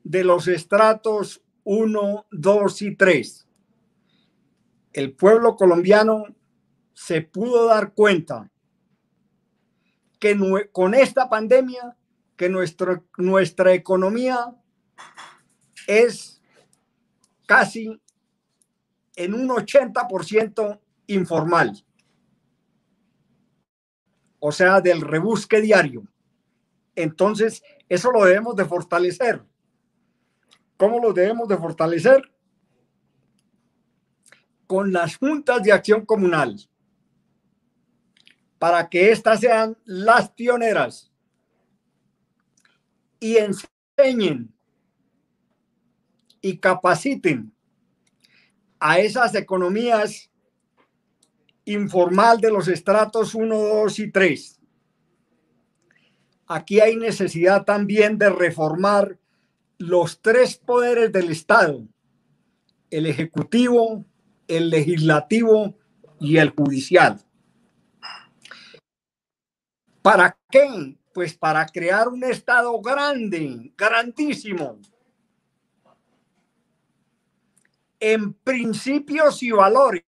[0.04, 3.48] de los estratos 1, 2 y 3.
[4.94, 6.26] El pueblo colombiano
[6.94, 8.50] se pudo dar cuenta
[10.24, 10.40] que
[10.72, 11.98] con esta pandemia,
[12.38, 14.56] que nuestra economía
[15.86, 16.42] es
[17.46, 18.02] casi
[19.18, 21.86] en un 80% informal.
[24.40, 26.08] O sea, del rebusque diario.
[26.96, 29.44] Entonces, eso lo debemos de fortalecer.
[30.78, 32.32] ¿Cómo lo debemos de fortalecer?
[34.68, 36.66] Con las juntas de acción comunal,
[38.64, 41.12] para que éstas sean las pioneras
[43.20, 44.56] y enseñen
[46.40, 47.54] y capaciten
[48.80, 50.32] a esas economías
[51.66, 54.62] informal de los estratos 1, 2 y 3
[56.48, 59.20] aquí hay necesidad también de reformar
[59.78, 61.86] los tres poderes del Estado,
[62.90, 64.06] el ejecutivo,
[64.48, 65.76] el legislativo
[66.22, 67.20] y el judicial.
[70.04, 70.98] ¿Para qué?
[71.14, 74.80] Pues para crear un Estado grande, grandísimo,
[78.00, 80.04] en principios y valores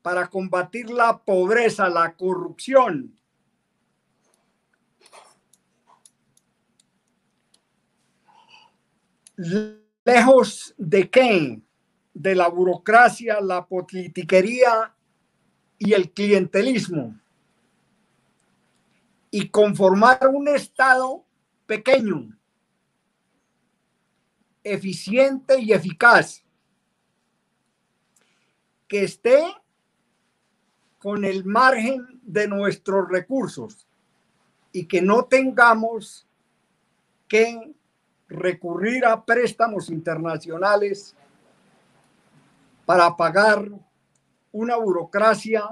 [0.00, 3.18] para combatir la pobreza, la corrupción.
[10.04, 11.60] Lejos de qué?
[12.12, 14.94] De la burocracia, la politiquería
[15.84, 17.14] y el clientelismo.
[19.30, 21.22] Y conformar un Estado
[21.66, 22.36] pequeño,
[24.62, 26.42] eficiente y eficaz,
[28.88, 29.44] que esté
[30.98, 33.86] con el margen de nuestros recursos
[34.72, 36.26] y que no tengamos
[37.28, 37.74] que
[38.28, 41.14] recurrir a préstamos internacionales
[42.86, 43.68] para pagar
[44.54, 45.68] una burocracia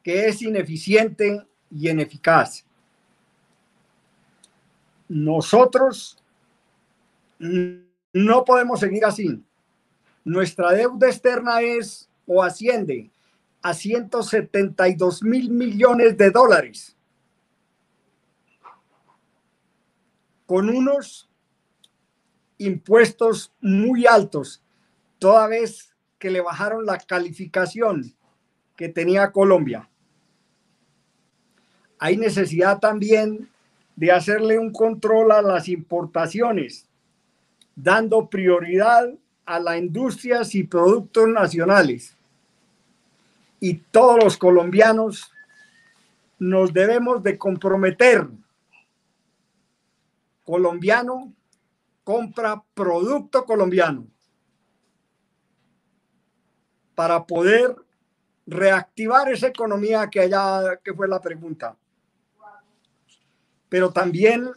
[0.00, 2.64] que es ineficiente y ineficaz.
[5.08, 6.22] Nosotros
[7.40, 9.42] No podemos seguir así.
[10.24, 13.10] Nuestra deuda externa es o asciende
[13.60, 16.96] a 172 mil millones de dólares,
[20.46, 21.28] con unos
[22.58, 24.62] impuestos muy altos,
[25.18, 25.91] toda vez
[26.22, 28.14] que le bajaron la calificación
[28.76, 29.90] que tenía Colombia.
[31.98, 33.50] Hay necesidad también
[33.96, 36.86] de hacerle un control a las importaciones,
[37.74, 39.12] dando prioridad
[39.44, 42.16] a las industrias y productos nacionales.
[43.58, 45.28] Y todos los colombianos
[46.38, 48.28] nos debemos de comprometer.
[50.44, 51.32] Colombiano
[52.04, 54.06] compra producto colombiano
[56.94, 57.76] para poder
[58.46, 61.76] reactivar esa economía que allá que fue la pregunta.
[63.68, 64.50] Pero también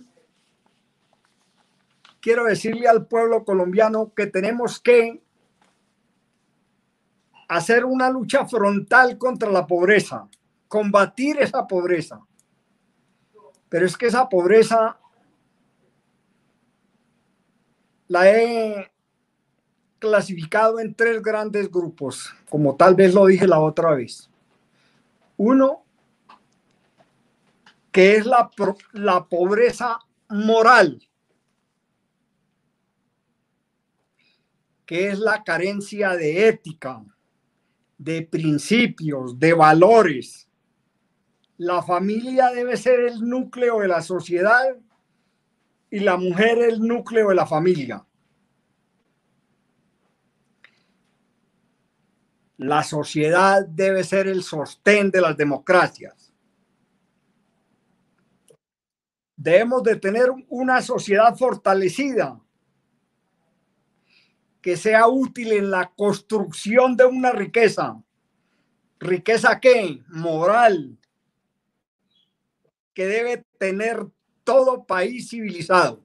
[2.20, 5.22] quiero decirle al pueblo colombiano que tenemos que
[7.48, 10.28] hacer una lucha frontal contra la pobreza,
[10.68, 12.20] combatir esa pobreza.
[13.70, 14.98] Pero es que esa pobreza
[18.08, 18.92] la he
[20.06, 24.30] clasificado en tres grandes grupos, como tal vez lo dije la otra vez.
[25.36, 25.84] Uno,
[27.92, 28.52] que es la,
[28.94, 29.98] la pobreza
[30.30, 31.02] moral,
[34.86, 37.04] que es la carencia de ética,
[37.98, 40.48] de principios, de valores.
[41.58, 44.78] La familia debe ser el núcleo de la sociedad
[45.90, 48.05] y la mujer el núcleo de la familia.
[52.58, 56.34] La sociedad debe ser el sostén de las democracias.
[59.36, 62.40] Debemos de tener una sociedad fortalecida
[64.62, 68.02] que sea útil en la construcción de una riqueza.
[69.00, 70.02] ¿Riqueza qué?
[70.08, 70.98] Moral,
[72.94, 74.08] que debe tener
[74.44, 76.04] todo país civilizado.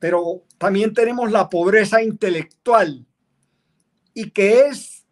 [0.00, 3.06] Pero también tenemos la pobreza intelectual
[4.14, 5.06] y que es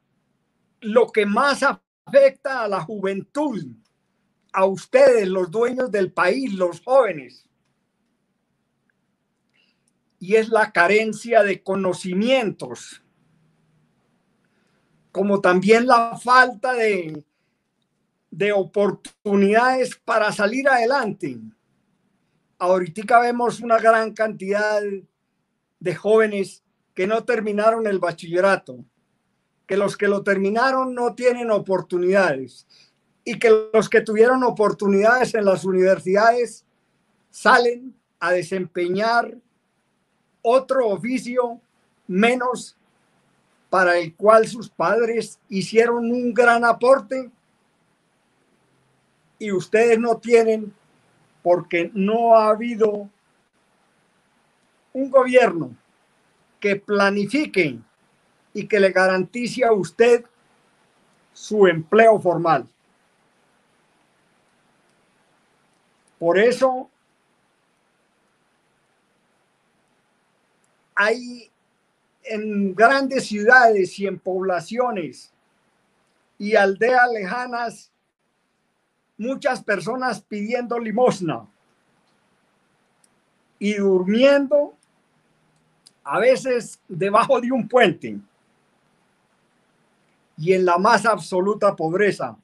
[0.80, 3.64] lo que más afecta a la juventud,
[4.52, 7.46] a ustedes, los dueños del país, los jóvenes.
[10.18, 13.02] Y es la carencia de conocimientos,
[15.12, 17.24] como también la falta de,
[18.30, 21.38] de oportunidades para salir adelante.
[22.58, 24.82] Ahorita vemos una gran cantidad
[25.78, 26.62] de jóvenes
[26.94, 28.84] que no terminaron el bachillerato,
[29.66, 32.66] que los que lo terminaron no tienen oportunidades
[33.24, 36.64] y que los que tuvieron oportunidades en las universidades
[37.30, 39.36] salen a desempeñar
[40.42, 41.60] otro oficio
[42.06, 42.76] menos
[43.68, 47.30] para el cual sus padres hicieron un gran aporte
[49.38, 50.74] y ustedes no tienen
[51.42, 53.08] porque no ha habido
[54.92, 55.74] un gobierno
[56.60, 57.78] que planifique
[58.52, 60.24] y que le garantice a usted
[61.32, 62.68] su empleo formal.
[66.18, 66.90] Por eso
[70.94, 71.50] hay
[72.24, 75.32] en grandes ciudades y en poblaciones
[76.38, 77.90] y aldeas lejanas
[79.16, 81.46] muchas personas pidiendo limosna
[83.58, 84.74] y durmiendo
[86.12, 88.18] a veces debajo de un puente
[90.36, 92.36] y en la más absoluta pobreza,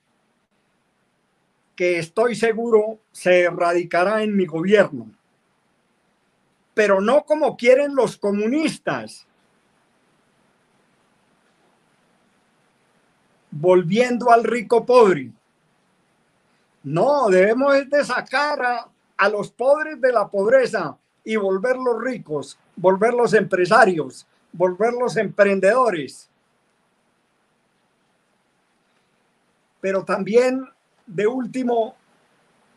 [1.74, 5.10] que estoy seguro se erradicará en mi gobierno,
[6.74, 9.26] pero no como quieren los comunistas,
[13.50, 15.32] volviendo al rico pobre.
[16.84, 24.26] No, debemos de sacar a, los pobres de la pobreza y volverlos ricos, volverlos empresarios,
[24.52, 26.28] volverlos emprendedores.
[29.80, 30.68] Pero también,
[31.06, 31.96] de último,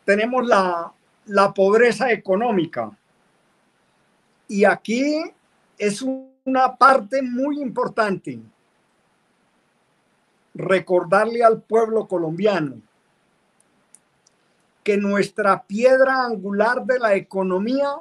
[0.04, 0.92] tenemos la,
[1.26, 2.90] la pobreza económica.
[4.48, 5.22] Y aquí
[5.78, 8.40] es una parte muy importante.
[10.54, 12.80] Recordarle al pueblo colombiano
[14.82, 18.00] que nuestra piedra angular de la economía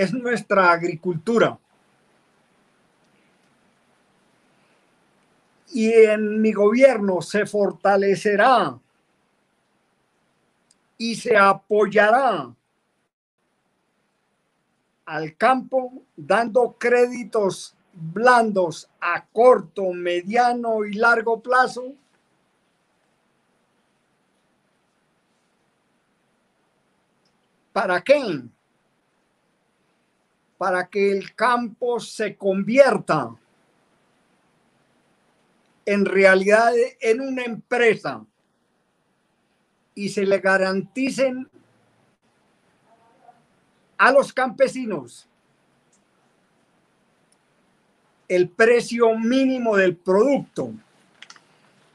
[0.00, 1.58] es nuestra agricultura.
[5.72, 8.78] Y en mi gobierno se fortalecerá
[10.96, 12.52] y se apoyará
[15.04, 21.92] al campo dando créditos blandos a corto, mediano y largo plazo,
[27.72, 28.42] ¿para qué?
[30.60, 33.34] Para que el campo se convierta
[35.86, 38.22] en realidad en una empresa
[39.94, 41.48] y se le garanticen
[43.96, 45.26] a los campesinos
[48.28, 50.74] el precio mínimo del producto.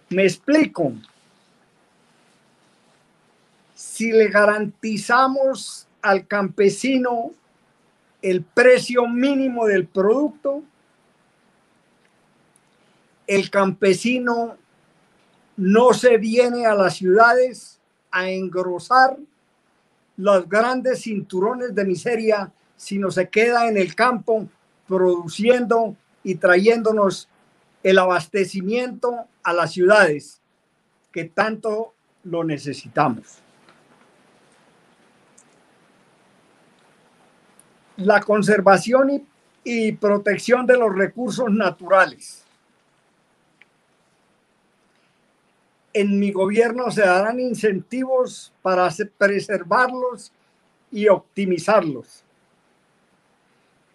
[0.10, 0.92] Me explico.
[3.76, 7.32] Si le garantizamos al campesino
[8.26, 10.64] el precio mínimo del producto,
[13.28, 14.58] el campesino
[15.58, 19.16] no se viene a las ciudades a engrosar
[20.18, 24.50] los grandes cinturones de miseria, sino se queda en el campo
[24.88, 27.30] produciendo y trayéndonos
[27.84, 30.42] el abastecimiento a las ciudades
[31.12, 33.45] que tanto lo necesitamos.
[37.98, 39.26] La conservación y,
[39.64, 42.46] y protección de los recursos naturales
[45.96, 50.30] en mi gobierno se darán incentivos para preservarlos
[50.92, 52.22] y optimizarlos.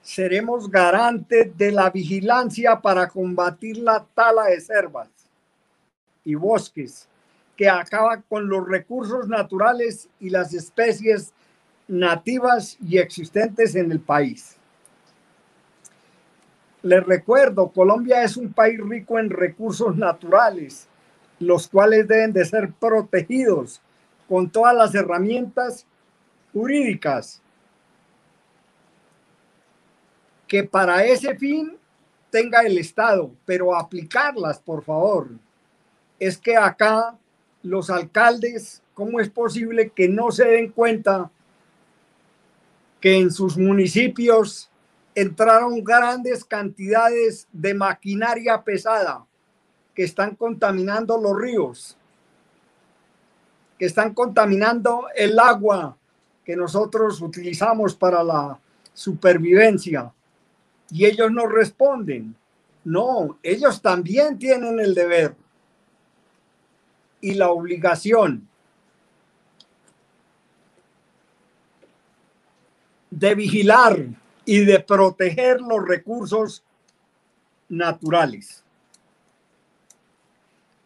[0.01, 5.11] Seremos garantes de la vigilancia para combatir la tala de selvas
[6.25, 7.07] y bosques
[7.55, 11.35] que acaba con los recursos naturales y las especies
[11.91, 14.57] nativas y existentes en el país.
[16.83, 20.89] Les recuerdo, Colombia es un país rico en recursos naturales
[21.41, 23.81] los cuales deben de ser protegidos
[24.29, 25.87] con todas las herramientas
[26.53, 27.41] jurídicas
[30.47, 31.77] que para ese fin
[32.31, 35.31] tenga el Estado, pero aplicarlas, por favor.
[36.19, 37.17] Es que acá
[37.63, 41.31] los alcaldes, ¿cómo es posible que no se den cuenta
[43.01, 44.71] que en sus municipios
[45.15, 49.25] entraron grandes cantidades de maquinaria pesada
[49.95, 51.97] que están contaminando los ríos,
[53.79, 55.97] que están contaminando el agua
[56.45, 58.59] que nosotros utilizamos para la
[58.93, 60.13] supervivencia.
[60.91, 62.35] Y ellos no responden.
[62.85, 65.35] No, ellos también tienen el deber
[67.21, 68.50] y la obligación
[73.11, 74.07] de vigilar
[74.45, 76.63] y de proteger los recursos
[77.69, 78.65] naturales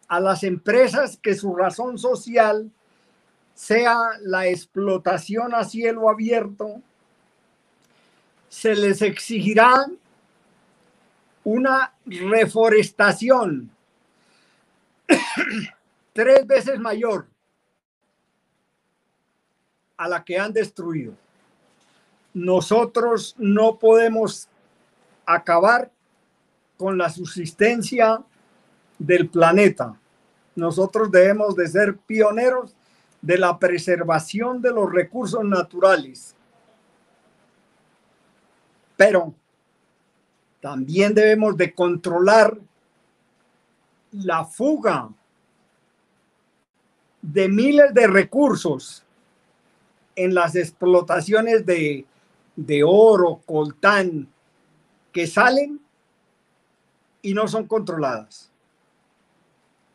[0.07, 2.71] a las empresas que su razón social
[3.53, 6.81] sea la explotación a cielo abierto,
[8.49, 9.87] se les exigirá
[11.43, 13.69] una reforestación
[16.13, 17.27] tres veces mayor
[19.97, 21.13] a la que han destruido.
[22.35, 24.49] Nosotros no podemos
[25.25, 25.89] acabar
[26.77, 28.21] con la subsistencia
[28.99, 29.97] del planeta.
[30.53, 32.75] Nosotros debemos de ser pioneros
[33.21, 36.35] de la preservación de los recursos naturales.
[38.97, 39.33] Pero
[40.59, 42.57] también debemos de controlar
[44.11, 45.09] la fuga
[47.21, 49.05] de miles de recursos
[50.17, 52.05] en las explotaciones de,
[52.55, 54.27] de oro, coltán,
[55.11, 55.79] que salen
[57.21, 58.51] y no son controladas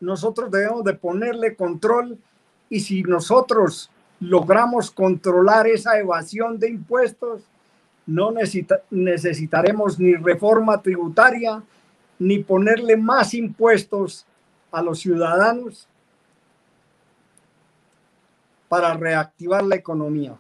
[0.00, 2.18] nosotros debemos de ponerle control
[2.68, 7.42] y si nosotros logramos controlar esa evasión de impuestos,
[8.06, 8.32] no
[8.90, 11.62] necesitaremos ni reforma tributaria
[12.18, 14.26] ni ponerle más impuestos
[14.72, 15.86] a los ciudadanos
[18.68, 20.36] para reactivar la economía.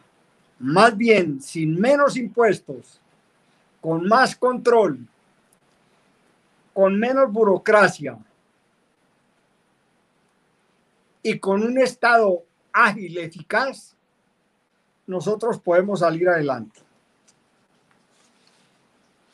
[0.60, 3.00] Más bien, sin menos impuestos,
[3.80, 5.06] con más control,
[6.72, 8.16] con menos burocracia,
[11.22, 12.42] y con un Estado
[12.72, 13.94] ágil, eficaz,
[15.06, 16.80] nosotros podemos salir adelante.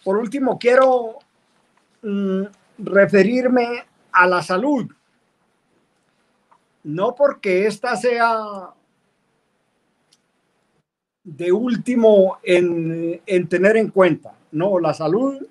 [0.03, 1.19] Por último, quiero
[2.03, 2.43] mm,
[2.79, 4.91] referirme a la salud.
[6.85, 8.71] No porque esta sea
[11.27, 14.33] de último en, en tener en cuenta.
[14.53, 15.45] No, la salud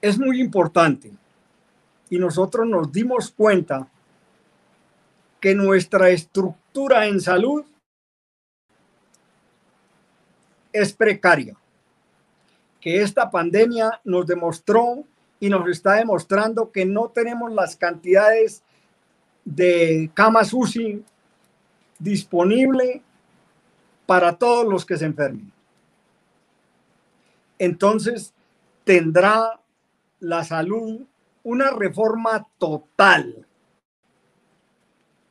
[0.00, 1.10] es muy importante.
[2.08, 3.88] Y nosotros nos dimos cuenta
[5.40, 7.64] que nuestra estructura en salud
[10.72, 11.56] es precaria,
[12.80, 15.04] que esta pandemia nos demostró
[15.40, 18.62] y nos está demostrando que no tenemos las cantidades
[19.44, 21.02] de camas UCI
[21.98, 23.02] disponible
[24.10, 25.52] para todos los que se enfermen.
[27.60, 28.34] Entonces
[28.82, 29.60] tendrá
[30.18, 31.02] la salud
[31.44, 33.46] una reforma total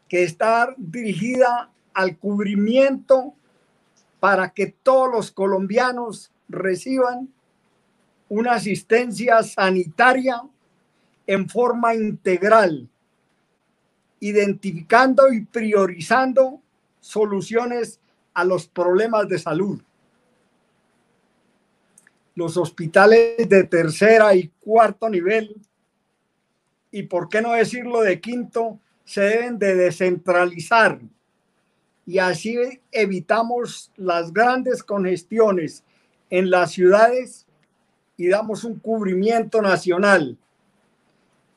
[0.08, 3.34] que está dirigida al cubrimiento
[4.22, 7.28] para que todos los colombianos reciban
[8.30, 10.42] una asistencia sanitaria
[11.28, 12.88] en forma integral,
[14.22, 16.62] identificando y priorizando
[17.02, 18.00] soluciones
[18.40, 19.82] a los problemas de salud.
[22.36, 25.56] Los hospitales de tercera y cuarto nivel,
[26.92, 31.00] y por qué no decirlo de quinto, se deben de descentralizar
[32.10, 32.58] y así
[32.92, 35.84] evitamos las grandes congestiones
[36.32, 37.46] en las ciudades
[38.18, 40.36] y damos un cubrimiento nacional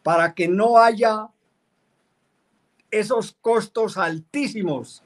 [0.03, 1.29] para que no haya
[2.91, 5.03] esos costos altísimos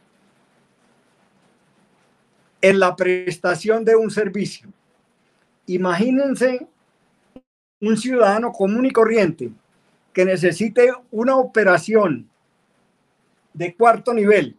[2.60, 4.68] en la prestación de un servicio.
[5.66, 6.66] Imagínense
[7.80, 9.50] un ciudadano común y corriente
[10.12, 12.28] que necesite una operación
[13.52, 14.56] de cuarto nivel.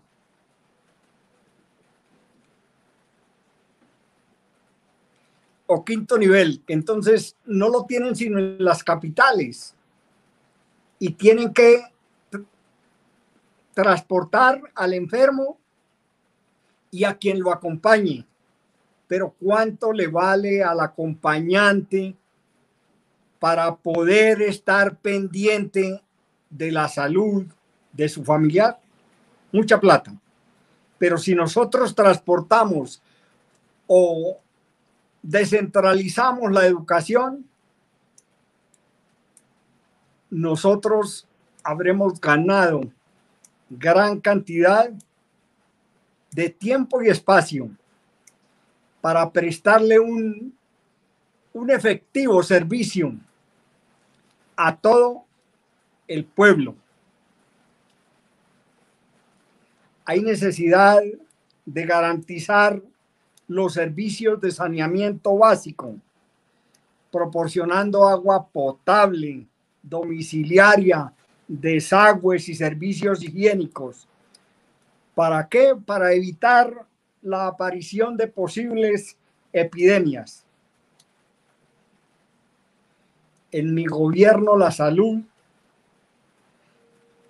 [5.65, 9.75] O quinto nivel, entonces no lo tienen sino en las capitales
[10.97, 11.83] y tienen que
[13.73, 15.59] transportar al enfermo
[16.91, 18.25] y a quien lo acompañe.
[19.07, 22.15] Pero ¿cuánto le vale al acompañante
[23.39, 26.01] para poder estar pendiente
[26.49, 27.45] de la salud
[27.93, 28.79] de su familiar?
[29.51, 30.13] mucha plata.
[30.97, 33.01] Pero si nosotros transportamos
[33.85, 34.39] o
[35.21, 37.45] descentralizamos la educación,
[40.29, 41.27] nosotros
[41.63, 42.81] habremos ganado
[43.69, 44.91] gran cantidad
[46.31, 47.69] de tiempo y espacio
[49.01, 50.55] para prestarle un,
[51.53, 53.13] un efectivo servicio
[54.55, 55.25] a todo
[56.07, 56.75] el pueblo.
[60.07, 61.01] hay necesidad
[61.65, 62.81] de garantizar
[63.45, 65.97] los servicios de saneamiento básico,
[67.11, 69.45] proporcionando agua potable,
[69.83, 71.11] domiciliaria,
[71.45, 74.07] desagües y servicios higiénicos.
[75.17, 75.73] ¿Para qué?
[75.85, 76.85] Para evitar
[77.23, 79.17] la aparición de posibles
[79.51, 80.45] epidemias.
[83.51, 85.21] En mi gobierno la salud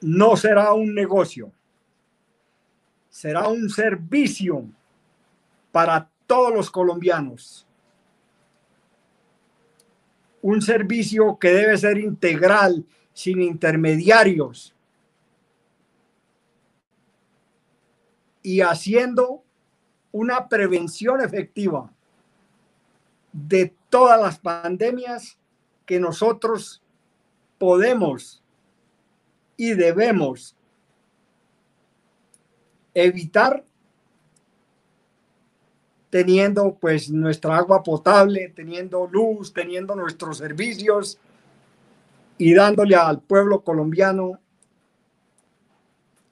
[0.01, 1.51] no será un negocio
[3.17, 4.63] será un servicio
[5.71, 7.65] para todos los colombianos.
[10.43, 14.75] Un servicio que debe ser integral, sin intermediarios.
[18.47, 19.43] Y haciendo
[20.13, 21.91] una prevención efectiva
[23.33, 25.37] de todas las pandemias
[25.85, 26.81] que nosotros
[27.57, 28.41] podemos
[29.57, 30.55] y debemos
[32.93, 33.65] evitar
[36.09, 41.19] teniendo pues nuestra agua potable, teniendo luz, teniendo nuestros servicios
[42.37, 44.39] y dándole al pueblo colombiano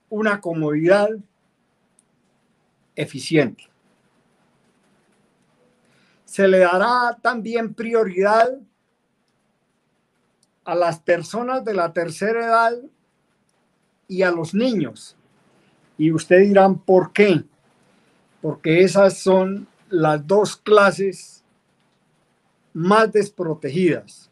[0.08, 1.10] una comodidad
[2.96, 3.66] eficiente.
[6.26, 8.60] Se le dará también prioridad
[10.64, 12.74] a las personas de la tercera edad
[14.08, 15.16] y a los niños
[15.98, 17.44] y ustedes dirán, ¿por qué?
[18.42, 21.44] Porque esas son las dos clases
[22.74, 24.30] más desprotegidas.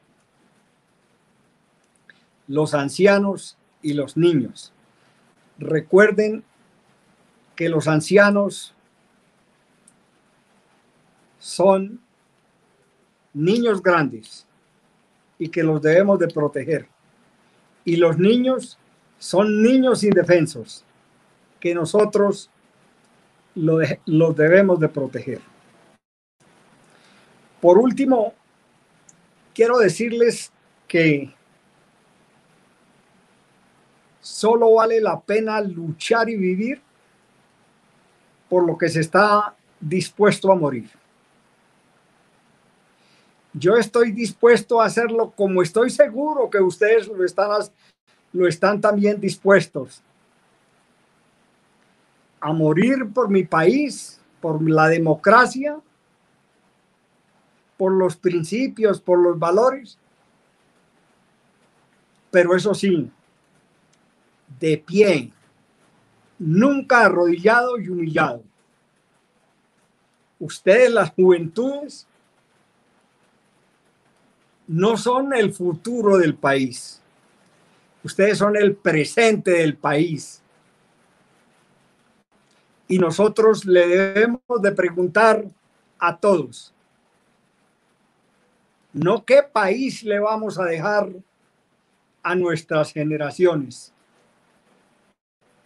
[2.48, 4.74] Los ancianos y los niños.
[5.58, 6.44] Recuerden
[7.56, 8.74] que los ancianos
[11.40, 12.00] son
[13.34, 14.48] niños grandes
[15.38, 16.88] y que los debemos de proteger.
[17.86, 18.78] Y los niños
[19.20, 20.86] son niños indefensos
[21.60, 22.50] que nosotros
[23.56, 25.42] los debemos de proteger.
[27.62, 28.34] Por último,
[29.54, 30.52] quiero decirles
[30.88, 31.34] que
[34.20, 36.82] solo vale la pena luchar y vivir
[38.54, 40.88] por lo que se está dispuesto a morir.
[43.52, 47.50] Yo estoy dispuesto a hacerlo como estoy seguro que ustedes lo están,
[48.32, 50.04] lo están también dispuestos
[52.40, 55.82] a morir por mi país, por la democracia
[57.76, 59.98] por los principios, por los valores,
[62.30, 63.10] pero eso sí,
[64.60, 65.32] de pie,
[66.44, 68.44] nunca arrodillado y humillado.
[70.40, 72.06] Ustedes, las juventudes,
[74.68, 77.02] no son el futuro del país.
[78.04, 80.42] Ustedes son el presente del país.
[82.90, 85.46] Y nosotros le debemos de preguntar
[85.98, 86.74] a todos,
[88.92, 91.10] no qué país le vamos a dejar
[92.22, 93.93] a nuestras generaciones,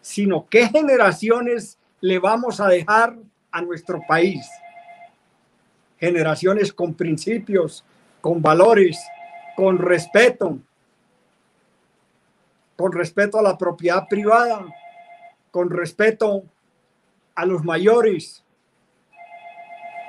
[0.07, 3.17] sino qué generaciones le vamos a dejar
[3.51, 4.49] a nuestro país.
[5.99, 7.83] Generaciones con principios,
[8.21, 8.97] con valores,
[9.57, 10.59] con respeto,
[12.77, 14.65] con respeto a la propiedad privada,
[15.51, 16.45] con respeto
[17.35, 18.45] a los mayores,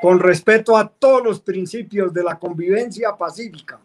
[0.01, 3.81] con respeto a todos los principios de la convivencia pacífica.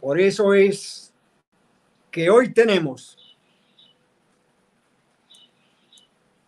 [0.00, 1.12] Por eso es
[2.10, 3.19] que hoy tenemos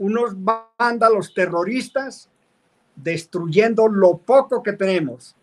[0.02, 2.28] unos vándalos terroristas
[2.96, 5.36] destruyendo lo poco que tenemos.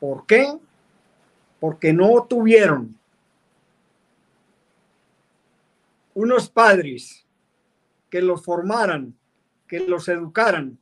[0.00, 0.58] ¿Por qué?
[1.60, 2.98] Porque no tuvieron
[6.14, 7.26] unos padres
[8.08, 9.14] que los formaran,
[9.68, 10.78] que los educaran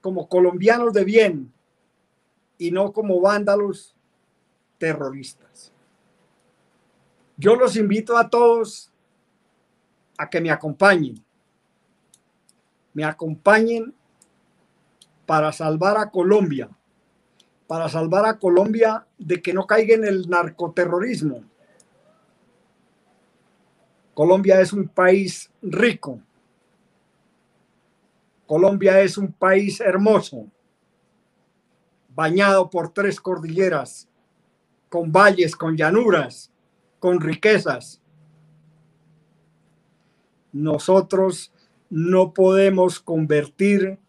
[0.00, 1.52] como colombianos de bien
[2.56, 3.94] y no como vándalos
[4.78, 5.72] terroristas.
[7.36, 8.90] Yo los invito a todos
[10.16, 11.23] a que me acompañen.
[12.94, 13.92] Me acompañen
[15.26, 16.70] para salvar a Colombia,
[17.66, 21.44] para salvar a Colombia de que no caiga en el narcoterrorismo.
[24.14, 26.20] Colombia es un país rico.
[28.46, 30.46] Colombia es un país hermoso,
[32.14, 34.06] bañado por tres cordilleras,
[34.88, 36.52] con valles, con llanuras,
[37.00, 38.00] con riquezas.
[40.52, 41.53] Nosotros
[41.96, 44.00] no podemos convertir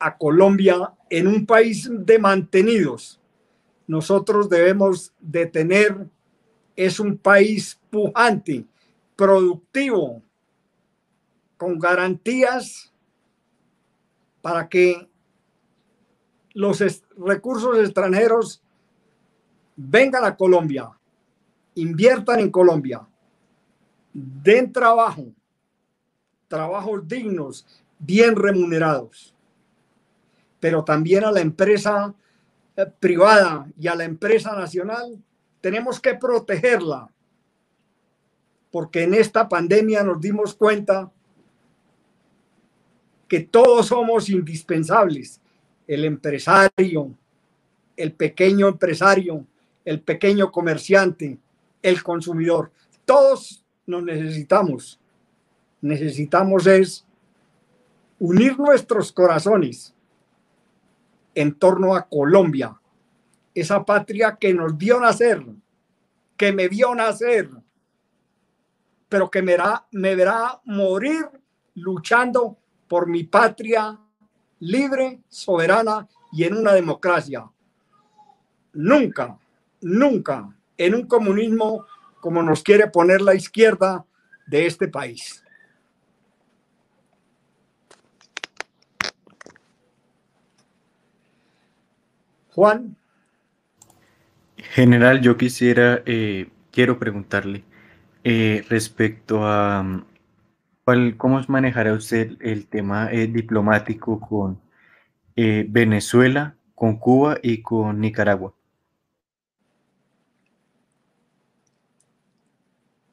[0.00, 3.20] a Colombia en un país de mantenidos.
[3.86, 6.08] Nosotros debemos de tener,
[6.74, 8.64] es un país pujante,
[9.14, 10.20] productivo,
[11.56, 12.92] con garantías
[14.42, 15.08] para que
[16.52, 16.82] los
[17.16, 18.60] recursos extranjeros
[19.76, 20.90] vengan a Colombia,
[21.76, 23.06] inviertan en Colombia,
[24.12, 25.26] den trabajo,
[26.48, 27.66] trabajos dignos,
[27.98, 29.34] bien remunerados
[30.60, 32.14] pero también a la empresa
[32.76, 35.18] eh, privada y a la empresa nacional,
[35.60, 37.08] tenemos que protegerla,
[38.70, 41.10] porque en esta pandemia nos dimos cuenta
[43.26, 45.40] que todos somos indispensables,
[45.86, 47.14] el empresario,
[47.96, 49.44] el pequeño empresario,
[49.84, 51.38] el pequeño comerciante,
[51.82, 52.70] el consumidor,
[53.04, 55.00] todos nos necesitamos.
[55.80, 57.06] Necesitamos es
[58.18, 59.94] unir nuestros corazones
[61.34, 62.80] en torno a Colombia,
[63.54, 65.44] esa patria que nos vio nacer,
[66.36, 67.48] que me vio nacer,
[69.08, 71.26] pero que me verá, me verá morir
[71.74, 72.58] luchando
[72.88, 73.98] por mi patria
[74.60, 77.48] libre, soberana y en una democracia.
[78.72, 79.38] Nunca,
[79.80, 81.84] nunca en un comunismo
[82.20, 84.04] como nos quiere poner la izquierda
[84.46, 85.44] de este país.
[92.58, 92.96] Juan.
[94.56, 97.62] General, yo quisiera, eh, quiero preguntarle
[98.24, 100.04] eh, respecto a mm,
[100.82, 104.60] cuál, cómo manejará usted el tema eh, diplomático con
[105.36, 108.52] Venezuela, con Cuba y con Nicaragua.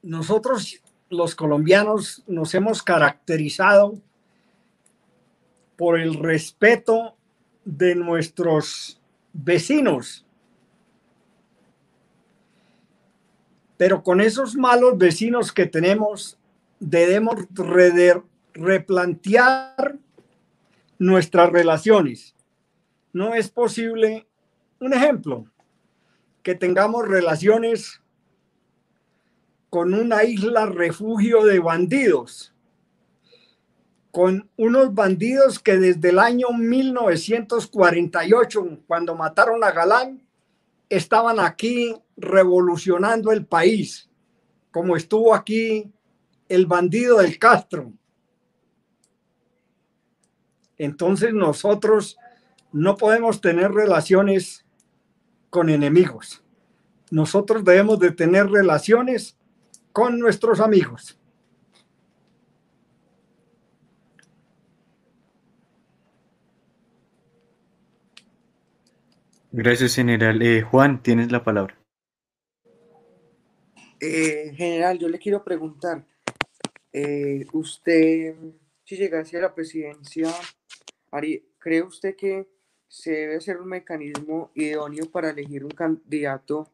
[0.02, 3.94] Nosotros, los colombianos, nos hemos caracterizado
[5.76, 7.14] por el respeto
[7.64, 8.95] de nuestros
[9.36, 10.24] vecinos.
[13.76, 16.38] Pero con esos malos vecinos que tenemos,
[16.80, 17.36] debemos
[18.54, 19.98] replantear
[20.98, 22.34] nuestras relaciones.
[23.12, 24.26] No es posible,
[24.80, 25.44] un ejemplo,
[26.42, 28.00] que tengamos relaciones
[29.68, 32.55] con una isla refugio de bandidos
[34.16, 40.26] con unos bandidos que desde el año 1948, cuando mataron a Galán,
[40.88, 44.08] estaban aquí revolucionando el país,
[44.70, 45.92] como estuvo aquí
[46.48, 47.92] el bandido del Castro.
[50.78, 52.16] Entonces nosotros
[52.72, 54.64] no podemos tener relaciones
[55.50, 56.42] con enemigos.
[57.10, 59.36] Nosotros debemos de tener relaciones
[59.92, 61.18] con nuestros amigos.
[69.58, 70.42] Gracias, general.
[70.42, 71.78] Eh, Juan, tienes la palabra.
[73.98, 76.06] Eh, general, yo le quiero preguntar,
[76.92, 78.34] eh, usted,
[78.84, 80.28] si llegase a la presidencia,
[81.58, 82.46] ¿cree usted que
[82.86, 86.70] se debe hacer un mecanismo idóneo para elegir un candidato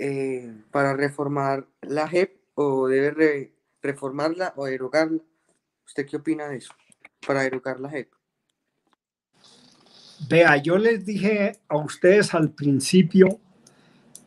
[0.00, 5.22] eh, para reformar la JEP o debe reformarla o derogarla?
[5.86, 6.74] ¿Usted qué opina de eso?
[7.24, 8.19] Para derogar la JEP.
[10.28, 13.40] Vea, yo les dije a ustedes al principio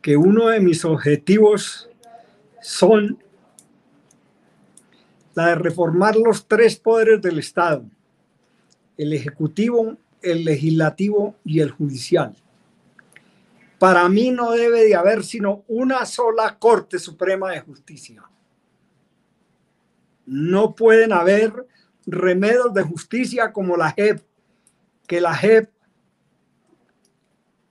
[0.02, 1.90] que uno de mis objetivos
[2.62, 3.24] son
[5.34, 7.86] la de reformar los tres poderes del Estado,
[8.98, 12.36] el ejecutivo, el legislativo y el judicial.
[13.80, 18.24] Para mí no debe de haber sino una sola Corte Suprema de Justicia.
[20.26, 21.52] No pueden haber
[22.06, 24.22] remedios de justicia como la JEP,
[25.08, 25.73] que la JEP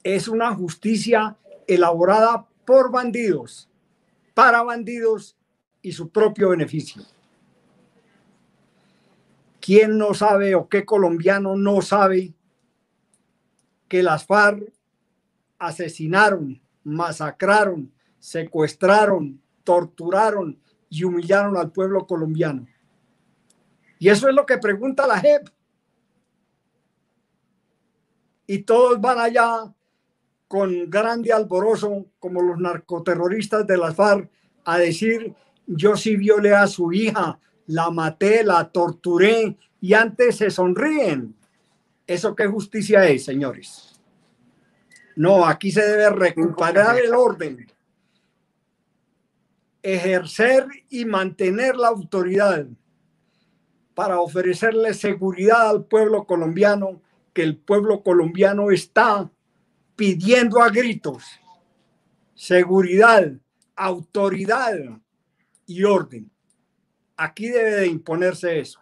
[0.02, 1.36] es una justicia
[1.66, 3.68] elaborada por bandidos,
[4.34, 5.36] para bandidos
[5.80, 7.02] y su propio beneficio.
[9.60, 12.34] ¿Quién no sabe o qué colombiano no sabe
[13.88, 14.72] que las FARC
[15.58, 22.66] asesinaron, masacraron, secuestraron, torturaron y humillaron al pueblo colombiano?
[24.00, 25.48] Y eso es lo que pregunta la JEP.
[28.48, 29.72] Y todos van allá
[30.52, 34.28] con grande alborozo, como los narcoterroristas de las FARC,
[34.66, 35.34] a decir,
[35.66, 41.34] yo sí violé a su hija, la maté, la torturé, y antes se sonríen.
[42.06, 43.98] ¿Eso qué justicia es, señores?
[45.16, 47.66] No, aquí se debe recuperar el orden,
[49.82, 52.66] ejercer y mantener la autoridad
[53.94, 57.00] para ofrecerle seguridad al pueblo colombiano,
[57.32, 59.30] que el pueblo colombiano está
[59.96, 61.24] pidiendo a gritos
[62.42, 63.32] seguridad,
[63.76, 64.74] autoridad
[65.64, 66.28] y orden.
[67.16, 68.80] Aquí debe de imponerse eso.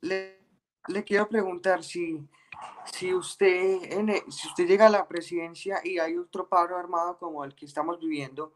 [0.00, 2.26] Le, quiero preguntar si,
[2.94, 3.80] si, usted,
[4.30, 8.00] si usted llega a la presidencia y hay otro paro armado como el que estamos
[8.00, 8.54] viviendo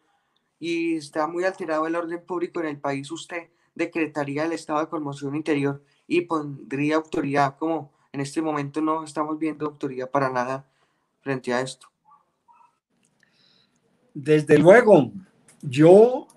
[0.58, 4.88] y está muy alterado el orden público en el país, ¿usted decretaría el estado de
[4.88, 10.66] conmoción interior y pondría autoridad, como en este momento no estamos viendo autoridad para nada
[11.20, 11.88] frente a esto.
[14.12, 15.10] Desde luego,
[15.62, 16.28] yo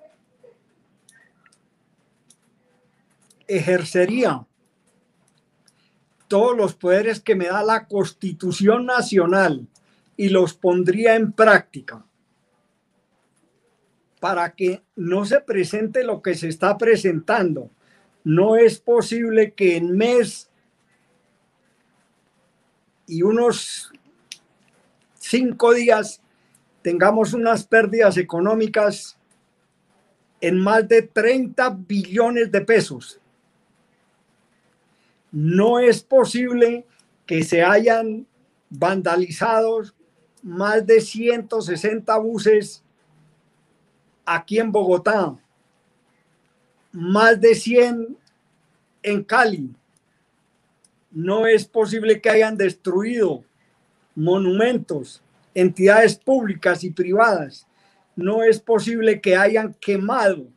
[3.47, 4.45] ejercería
[6.27, 9.67] todos los poderes que me da la Constitución Nacional
[10.17, 12.03] y los pondría en práctica
[14.19, 17.69] para que no se presente lo que se está presentando,
[18.27, 20.49] no es posible que en mes
[23.07, 23.89] y unos
[25.17, 26.21] cinco días
[26.81, 29.17] tengamos unas pérdidas económicas
[30.41, 33.21] en más de 30 billones de pesos.
[35.31, 36.85] No es posible
[37.25, 38.27] que se hayan
[38.69, 39.83] vandalizado
[40.43, 42.83] más de 160 buses
[44.25, 45.39] aquí en Bogotá
[46.97, 48.17] más de 100
[49.03, 49.69] en Cali.
[51.11, 53.43] No es posible que hayan destruido
[54.15, 55.21] monumentos,
[55.53, 57.67] entidades públicas y privadas.
[58.15, 60.47] No es posible que hayan quemado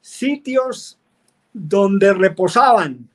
[0.00, 0.98] sitios
[1.52, 3.10] donde reposaban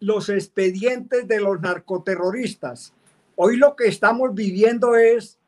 [0.00, 2.92] los expedientes de los narcoterroristas.
[3.36, 5.38] Hoy lo que estamos viviendo es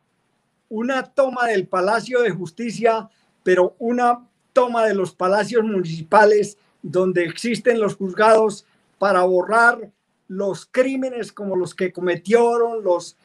[0.68, 3.08] una toma del Palacio de Justicia,
[3.42, 8.66] pero una toma de los palacios municipales donde existen los juzgados
[8.98, 9.90] para borrar
[10.28, 13.16] los crímenes como los que cometieron los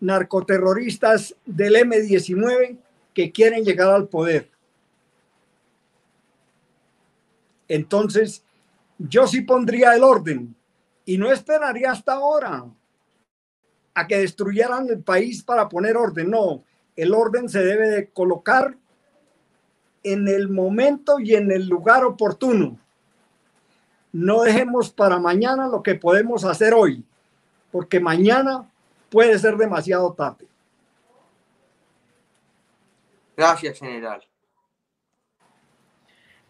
[0.00, 2.78] narcoterroristas del M-19
[3.14, 4.50] que quieren llegar al poder.
[7.68, 8.42] Entonces,
[8.98, 10.54] yo sí pondría el orden
[11.04, 12.64] y no esperaría hasta ahora
[13.94, 16.30] a que destruyeran el país para poner orden.
[16.30, 16.64] No,
[16.96, 18.76] el orden se debe de colocar
[20.02, 22.78] en el momento y en el lugar oportuno.
[24.12, 27.04] No dejemos para mañana lo que podemos hacer hoy,
[27.70, 28.68] porque mañana
[29.08, 30.46] puede ser demasiado tarde.
[33.36, 34.22] Gracias, general.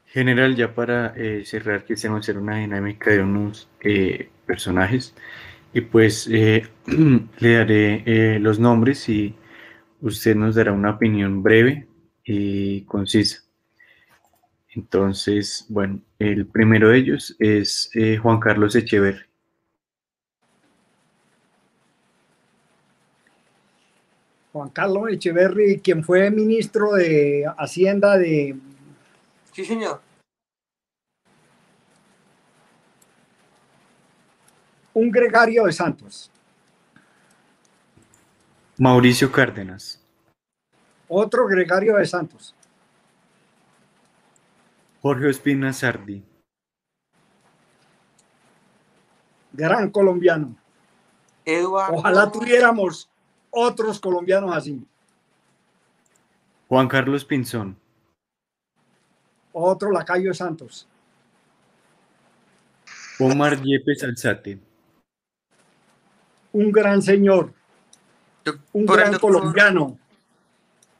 [0.06, 5.14] General, ya para eh, cerrar, quisiéramos hacer una dinámica de unos eh, personajes
[5.72, 6.66] y pues eh,
[7.38, 9.36] le daré los nombres y
[10.00, 11.86] usted nos dará una opinión breve
[12.24, 13.42] y concisa.
[14.70, 17.90] Entonces, bueno, el primero de ellos es
[18.22, 19.24] Juan Carlos Echeverri.
[24.52, 28.56] Juan Carlos Echeverri, quien fue ministro de Hacienda de
[29.52, 30.00] Sí, señor.
[34.94, 36.29] Un gregario de Santos.
[38.80, 40.02] Mauricio Cárdenas.
[41.06, 42.54] Otro gregario de Santos.
[45.02, 46.24] Jorge Espina Sardi.
[49.52, 50.56] Gran colombiano.
[51.44, 51.98] Eduardo.
[51.98, 53.08] Ojalá tuviéramos
[53.50, 54.84] otros colombianos así.
[56.68, 57.76] Juan Carlos Pinzón
[59.52, 60.86] otro lacayo Santos.
[63.18, 64.58] Omar Yepes Alzate.
[66.52, 67.52] Un gran señor,
[68.72, 69.98] un gran colombiano.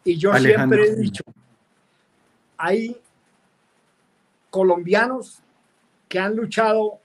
[0.05, 1.23] Y yo siempre he dicho,
[2.57, 2.97] hay
[4.49, 5.41] colombianos
[6.09, 6.99] que han luchado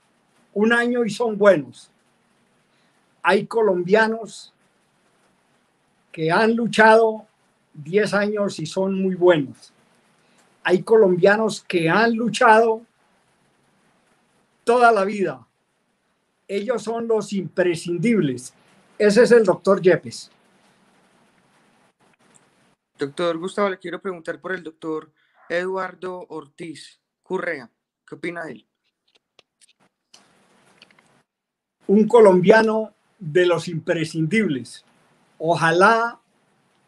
[0.54, 1.90] un año y son buenos.
[3.22, 4.52] Hay colombianos
[6.10, 7.26] que han luchado
[7.74, 9.72] 10 años y son muy buenos
[10.68, 12.82] hay colombianos que han luchado
[14.64, 15.46] toda la vida.
[16.48, 18.52] Ellos son los imprescindibles.
[18.98, 20.30] Ese es el doctor Yepes.
[22.98, 25.12] Doctor Gustavo, le quiero preguntar por el doctor
[25.50, 27.70] Eduardo Ortiz Currea.
[28.08, 28.66] ¿Qué opina de él?
[31.86, 34.82] Un colombiano de los imprescindibles.
[35.36, 36.18] Ojalá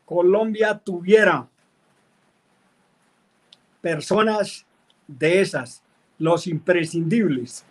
[0.07, 1.47] Colombia tuviera
[3.83, 4.65] personas
[5.07, 5.83] de esas,
[6.19, 7.67] los imprescindibles.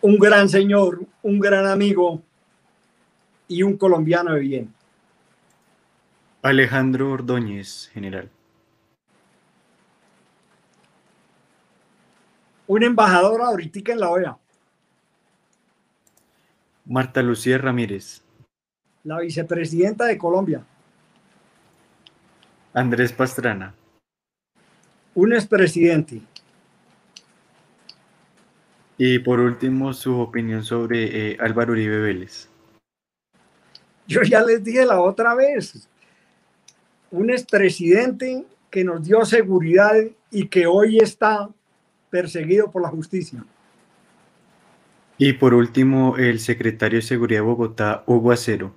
[0.00, 2.24] Un gran señor, un gran amigo
[3.50, 4.74] y un colombiano de bien.
[6.40, 8.30] Alejandro Ordóñez, general.
[12.66, 14.38] Un embajador ahorita en la OEA.
[16.86, 18.22] Marta Lucía Ramírez.
[19.04, 20.64] La vicepresidenta de Colombia.
[22.72, 23.74] Andrés Pastrana
[25.14, 26.22] un expresidente.
[28.96, 32.49] Y por último, su opinión sobre eh, Álvaro Uribe Vélez.
[34.14, 35.88] Yo ya les dije la otra vez,
[37.12, 39.94] un expresidente que nos dio seguridad
[40.32, 41.48] y que hoy está
[42.10, 43.44] perseguido por la justicia.
[45.16, 48.74] Y por último, el secretario de Seguridad de Bogotá, Hugo Acero.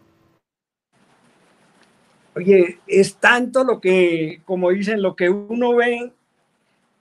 [2.35, 6.11] Oye, es tanto lo que, como dicen, lo que uno ve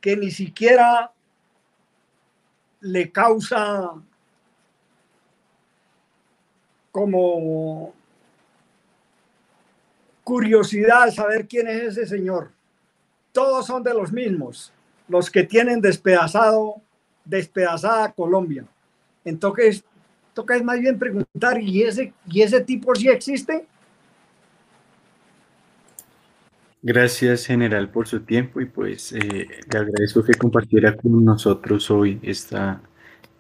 [0.01, 1.13] que ni siquiera
[2.81, 3.91] le causa
[6.91, 7.95] como
[10.25, 12.51] curiosidad saber quién es ese señor.
[13.33, 14.73] Todos son de los mismos,
[15.09, 16.77] los que tienen despedazado,
[17.25, 18.65] despedazada Colombia.
[19.25, 19.85] Entonces,
[20.35, 23.67] toca es más bien preguntar, ¿y ese, ¿y ese tipo sí existe?
[26.85, 32.19] Gracias, general, por su tiempo y pues eh, le agradezco que compartiera con nosotros hoy
[32.23, 32.83] esta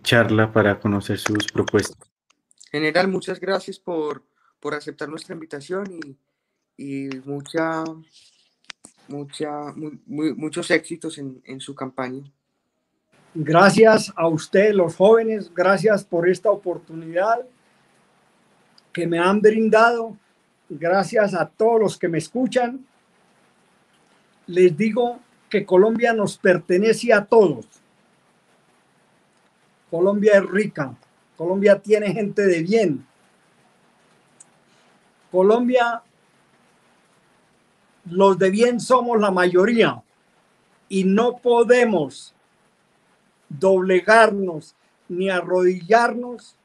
[0.04, 1.96] charla para conocer sus propuestas.
[2.70, 4.22] General, muchas gracias por,
[4.60, 6.16] por aceptar nuestra invitación y,
[6.76, 7.84] y mucha,
[9.08, 9.74] mucha,
[10.06, 12.22] muchos éxitos en, en su campaña.
[13.34, 17.40] Gracias a usted, los jóvenes, gracias por esta oportunidad
[18.92, 20.16] que me han brindado.
[20.68, 22.86] Gracias a todos los que me escuchan
[24.46, 27.66] les digo que Colombia nos pertenece a todos.
[29.90, 30.94] Colombia es rica,
[31.36, 33.06] Colombia tiene gente de bien.
[35.30, 36.02] Colombia,
[38.04, 40.02] los de bien somos la mayoría
[40.88, 42.34] y no podemos
[43.48, 44.74] doblegarnos
[45.08, 46.56] ni arrodillarnos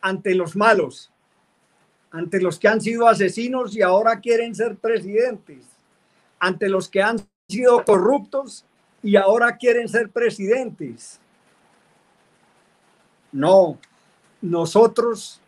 [0.00, 1.10] ante los malos
[2.14, 5.66] ante los que han sido asesinos y ahora quieren ser presidentes,
[6.38, 7.16] ante los que han
[7.48, 8.64] sido corruptos
[9.02, 11.18] y ahora quieren ser presidentes.
[13.32, 13.80] No,
[14.40, 15.40] nosotros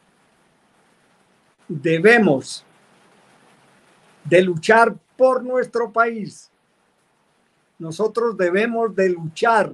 [1.68, 2.65] debemos
[4.28, 6.50] de luchar por nuestro país.
[7.78, 9.72] Nosotros debemos de luchar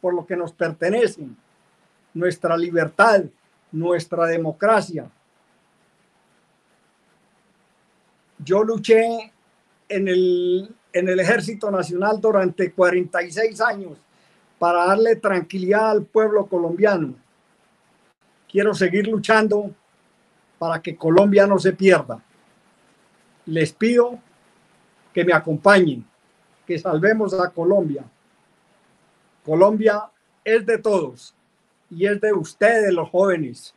[0.00, 1.26] por lo que nos pertenece,
[2.14, 3.24] nuestra libertad,
[3.72, 5.10] nuestra democracia
[8.44, 9.32] Yo luché
[9.88, 13.98] en el, en el Ejército Nacional durante 46 años
[14.58, 17.14] para darle tranquilidad al pueblo colombiano.
[18.48, 19.70] Quiero seguir luchando
[20.58, 22.22] para que Colombia no se pierda.
[23.48, 24.18] Les pido
[25.14, 26.04] que me acompañen,
[26.66, 28.04] que salvemos a Colombia.
[29.42, 30.02] Colombia
[30.44, 31.34] es de todos
[31.90, 33.74] y es de ustedes los jóvenes,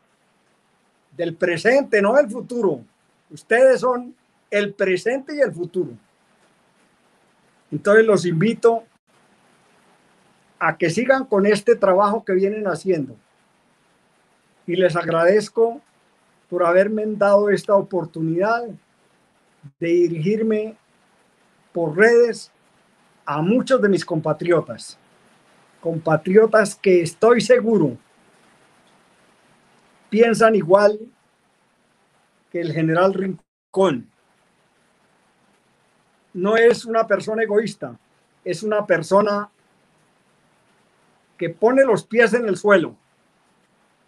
[1.15, 2.82] del presente, no del futuro.
[3.30, 4.13] Ustedes son
[4.49, 5.91] el presente y el futuro.
[7.72, 8.84] Entonces los invito
[10.59, 13.15] a que sigan con este trabajo que vienen haciendo.
[14.67, 15.80] Y les agradezco
[16.49, 18.67] por haberme dado esta oportunidad
[19.80, 20.78] de dirigirme
[21.74, 22.51] por redes
[23.26, 24.97] a muchos de mis compatriotas,
[25.80, 27.97] compatriotas que estoy seguro
[30.12, 30.99] piensan igual
[32.51, 34.12] que el general Rincón.
[36.34, 37.97] No es una persona egoísta,
[38.43, 39.49] es una persona
[41.38, 42.95] que pone los pies en el suelo,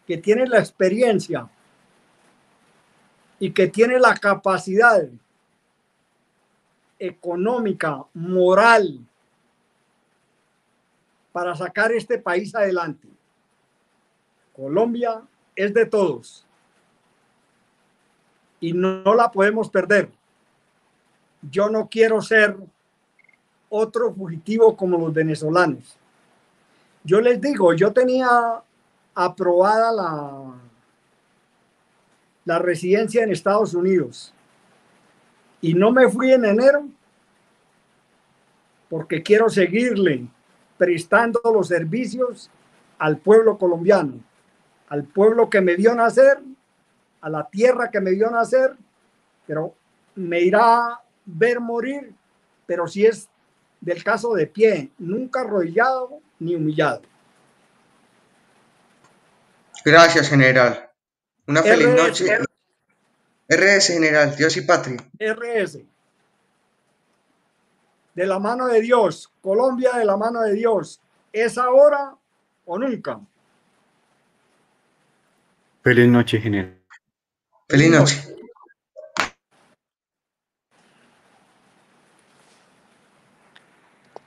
[0.05, 1.49] que tiene la experiencia
[3.39, 5.03] y que tiene la capacidad
[7.03, 8.97] económica, moral,
[11.33, 13.09] para sacar este país adelante.
[14.55, 15.21] Colombia
[15.53, 16.45] es de todos
[18.61, 20.09] y no, la podemos perder.
[21.41, 22.55] Yo no quiero ser
[23.67, 25.97] otro fugitivo como los venezolanos.
[27.03, 28.63] Yo les digo, yo tenía
[29.13, 30.53] aprobada la,
[32.45, 34.33] la residencia en Estados Unidos
[35.63, 36.85] y no me fui en enero
[38.89, 40.27] porque quiero seguirle
[40.77, 42.51] prestando los servicios
[42.99, 44.19] al pueblo colombiano,
[44.89, 46.39] al pueblo que me vio nacer,
[47.21, 48.75] a la tierra que me vio nacer,
[49.47, 49.73] pero
[50.15, 52.13] me irá a ver morir,
[52.65, 53.29] pero si es
[53.79, 57.03] del caso de pie, nunca arrodillado ni humillado.
[59.85, 60.89] Gracias, general.
[61.47, 62.37] Una feliz noche.
[63.47, 64.97] RS, general, Dios y patria.
[65.19, 65.79] RS.
[68.15, 71.01] De la mano de Dios, Colombia de la mano de Dios.
[71.31, 72.15] ¿Es ahora
[72.65, 73.19] o nunca?
[75.83, 76.79] Feliz noche, general.
[77.67, 78.35] Feliz noche.